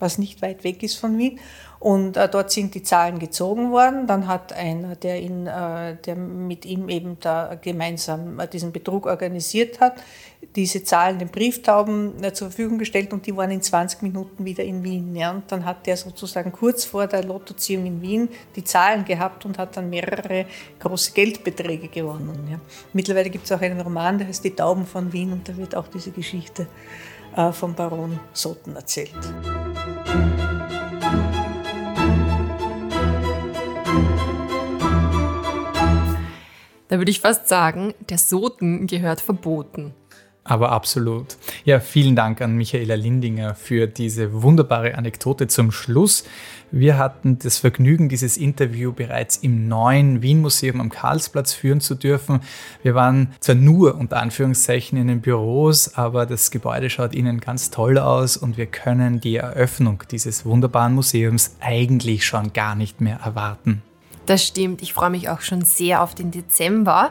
was 0.01 0.19
nicht 0.19 0.43
weit 0.43 0.65
weg 0.65 0.83
ist 0.83 0.97
von 0.97 1.17
Wien, 1.17 1.39
und 1.81 2.19
äh, 2.19 2.29
dort 2.29 2.53
sind 2.53 2.75
die 2.75 2.83
Zahlen 2.83 3.19
gezogen 3.19 3.73
worden. 3.73 4.07
Dann 4.07 4.29
hat 4.29 4.53
einer, 4.53 4.97
der, 4.97 5.21
ihn, 5.23 5.47
äh, 5.47 5.97
der 5.97 6.15
mit 6.15 6.67
ihm 6.67 6.91
eben 6.91 7.17
da 7.21 7.59
gemeinsam 7.61 8.39
äh, 8.39 8.47
diesen 8.47 8.71
Betrug 8.71 9.07
organisiert 9.07 9.81
hat, 9.81 9.95
diese 10.55 10.85
Zahlen 10.85 11.19
den 11.19 11.29
Brieftauben 11.29 12.23
äh, 12.23 12.35
zur 12.35 12.49
Verfügung 12.49 12.79
gestellt 12.79 13.15
und 13.15 13.27
die 13.27 13.35
waren 13.35 13.51
in 13.51 13.63
20 13.63 14.03
Minuten 14.03 14.45
wieder 14.45 14.63
in 14.63 14.85
Wien. 14.85 15.17
Ja. 15.17 15.31
Und 15.31 15.51
dann 15.51 15.65
hat 15.65 15.87
der 15.87 15.97
sozusagen 15.97 16.53
kurz 16.53 16.85
vor 16.85 17.07
der 17.07 17.25
Lottoziehung 17.25 17.87
in 17.87 18.03
Wien 18.03 18.29
die 18.57 18.65
Zahlen 18.65 19.07
gehabt 19.07 19.47
und 19.47 19.57
hat 19.57 19.79
dann 19.79 19.89
mehrere 19.89 20.45
große 20.81 21.13
Geldbeträge 21.13 21.89
gewonnen. 21.89 22.47
Ja. 22.51 22.61
Mittlerweile 22.93 23.31
gibt 23.31 23.47
es 23.47 23.53
auch 23.53 23.61
einen 23.63 23.81
Roman, 23.81 24.19
der 24.19 24.29
heißt 24.29 24.45
Die 24.45 24.55
Tauben 24.55 24.85
von 24.85 25.15
Wien 25.15 25.33
und 25.33 25.49
da 25.49 25.57
wird 25.57 25.75
auch 25.75 25.89
diese 25.89 26.11
Geschichte 26.11 26.67
äh, 27.35 27.53
vom 27.53 27.75
Baron 27.75 28.21
Soten 28.35 28.77
erzählt. 28.77 29.17
Da 36.89 36.99
würde 36.99 37.13
ich 37.13 37.21
fast 37.21 37.47
sagen, 37.47 37.95
der 38.01 38.19
Soten 38.19 38.89
gehört 38.89 39.21
verboten. 39.21 39.95
Aber 40.43 40.73
absolut. 40.73 41.37
Ja, 41.65 41.81
vielen 41.81 42.17
Dank 42.17 42.41
an 42.41 42.57
Michaela 42.57 42.95
Lindinger 42.95 43.55
für 43.55 43.87
diese 43.87 44.43
wunderbare 44.43 44.97
Anekdote 44.97 45.49
zum 45.49 45.71
Schluss. 45.71 46.25
Wir 46.73 46.99
hatten 46.99 47.39
das 47.39 47.59
Vergnügen, 47.59 48.09
dieses 48.09 48.37
Interview 48.37 48.93
bereits 48.93 49.37
im 49.37 49.69
neuen 49.69 50.23
Wien-Museum 50.23 50.81
am 50.81 50.89
Karlsplatz 50.89 51.53
führen 51.53 51.81
zu 51.81 51.95
dürfen. 51.95 52.41
Wir 52.83 52.95
waren 52.95 53.35
zwar 53.41 53.57
nur 53.57 53.97
unter 53.97 54.19
Anführungszeichen 54.19 54.97
in 54.97 55.09
den 55.09 55.21
Büros, 55.21 55.95
aber 55.95 56.27
das 56.27 56.51
Gebäude 56.51 56.89
schaut 56.89 57.15
innen 57.15 57.41
ganz 57.41 57.71
toll 57.71 57.99
aus 57.99 58.37
und 58.37 58.57
wir 58.57 58.67
können 58.67 59.21
die 59.21 59.37
Eröffnung 59.37 60.05
dieses 60.11 60.47
wunderbaren 60.47 60.95
Museums 60.95 61.57
eigentlich 61.61 62.25
schon 62.25 62.53
gar 62.53 62.77
nicht 62.77 63.01
mehr 63.01 63.19
erwarten. 63.25 63.83
Das 64.27 64.47
stimmt, 64.47 64.81
ich 64.81 64.93
freue 64.93 65.11
mich 65.11 65.29
auch 65.29 65.41
schon 65.41 65.63
sehr 65.63 66.03
auf 66.03 66.15
den 66.15 66.31
Dezember. 66.31 67.11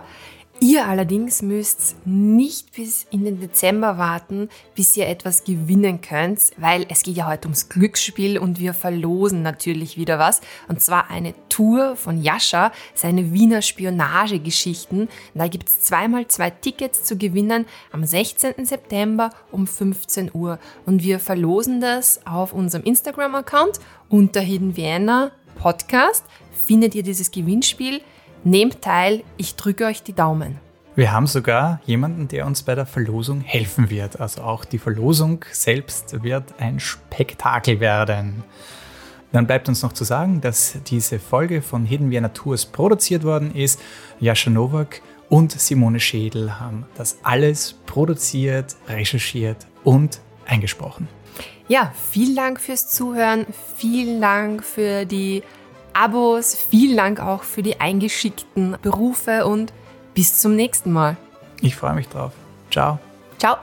Ihr 0.61 0.85
allerdings 0.87 1.41
müsst 1.41 1.95
nicht 2.03 2.73
bis 2.73 3.05
in 3.11 3.23
den 3.23 3.39
Dezember 3.39 3.97
warten, 3.97 4.49
bis 4.75 4.97
ihr 4.97 5.07
etwas 5.07 5.45
gewinnen 5.45 6.01
könnt, 6.01 6.51
weil 6.57 6.85
es 6.89 7.03
geht 7.03 7.15
ja 7.15 7.27
heute 7.27 7.47
ums 7.47 7.69
Glücksspiel 7.69 8.37
und 8.37 8.59
wir 8.59 8.73
verlosen 8.73 9.41
natürlich 9.41 9.95
wieder 9.95 10.19
was. 10.19 10.41
Und 10.67 10.81
zwar 10.81 11.09
eine 11.09 11.33
Tour 11.47 11.95
von 11.95 12.21
Jascha, 12.21 12.73
seine 12.93 13.31
Wiener 13.31 13.61
Spionagegeschichten. 13.61 15.07
Da 15.33 15.47
gibt 15.47 15.69
es 15.69 15.79
zweimal 15.79 16.27
zwei 16.27 16.49
Tickets 16.49 17.05
zu 17.05 17.17
gewinnen 17.17 17.65
am 17.93 18.03
16. 18.03 18.65
September 18.65 19.29
um 19.53 19.65
15 19.65 20.31
Uhr. 20.33 20.59
Und 20.85 21.03
wir 21.03 21.19
verlosen 21.19 21.79
das 21.79 22.19
auf 22.25 22.51
unserem 22.51 22.83
Instagram-Account 22.83 23.79
unter 24.09 24.41
Hidden 24.41 24.75
Vienna 24.75 25.31
Podcast 25.55 26.25
findet 26.65 26.95
ihr 26.95 27.03
dieses 27.03 27.31
Gewinnspiel. 27.31 28.01
Nehmt 28.43 28.81
teil, 28.81 29.23
ich 29.37 29.55
drücke 29.55 29.85
euch 29.85 30.03
die 30.03 30.13
Daumen. 30.13 30.59
Wir 30.95 31.11
haben 31.11 31.27
sogar 31.27 31.79
jemanden, 31.85 32.27
der 32.27 32.45
uns 32.45 32.63
bei 32.63 32.75
der 32.75 32.85
Verlosung 32.85 33.41
helfen 33.41 33.89
wird. 33.89 34.19
Also 34.19 34.41
auch 34.41 34.65
die 34.65 34.79
Verlosung 34.79 35.45
selbst 35.51 36.23
wird 36.23 36.43
ein 36.59 36.79
Spektakel 36.79 37.79
werden. 37.79 38.43
Dann 39.31 39.45
bleibt 39.45 39.69
uns 39.69 39.83
noch 39.83 39.93
zu 39.93 40.03
sagen, 40.03 40.41
dass 40.41 40.77
diese 40.87 41.19
Folge 41.19 41.61
von 41.61 41.85
Hidden 41.85 42.09
Vienna 42.09 42.29
Tours 42.29 42.65
produziert 42.65 43.23
worden 43.23 43.53
ist. 43.53 43.79
Jascha 44.19 44.49
Nowak 44.49 45.01
und 45.29 45.51
Simone 45.51 45.99
Schädel 45.99 46.59
haben 46.59 46.85
das 46.95 47.19
alles 47.23 47.75
produziert, 47.85 48.75
recherchiert 48.87 49.67
und 49.83 50.19
eingesprochen. 50.47 51.07
Ja, 51.67 51.93
vielen 52.11 52.35
Dank 52.35 52.59
fürs 52.59 52.89
Zuhören. 52.89 53.45
Vielen 53.77 54.19
Dank 54.19 54.63
für 54.63 55.05
die 55.05 55.43
Abos. 55.93 56.55
Vielen 56.55 56.97
Dank 56.97 57.19
auch 57.19 57.43
für 57.43 57.63
die 57.63 57.79
eingeschickten 57.79 58.77
Berufe 58.81 59.45
und 59.45 59.73
bis 60.13 60.39
zum 60.39 60.55
nächsten 60.55 60.91
Mal. 60.91 61.17
Ich 61.61 61.75
freue 61.75 61.93
mich 61.93 62.07
drauf. 62.07 62.31
Ciao. 62.71 62.99
Ciao. 63.37 63.57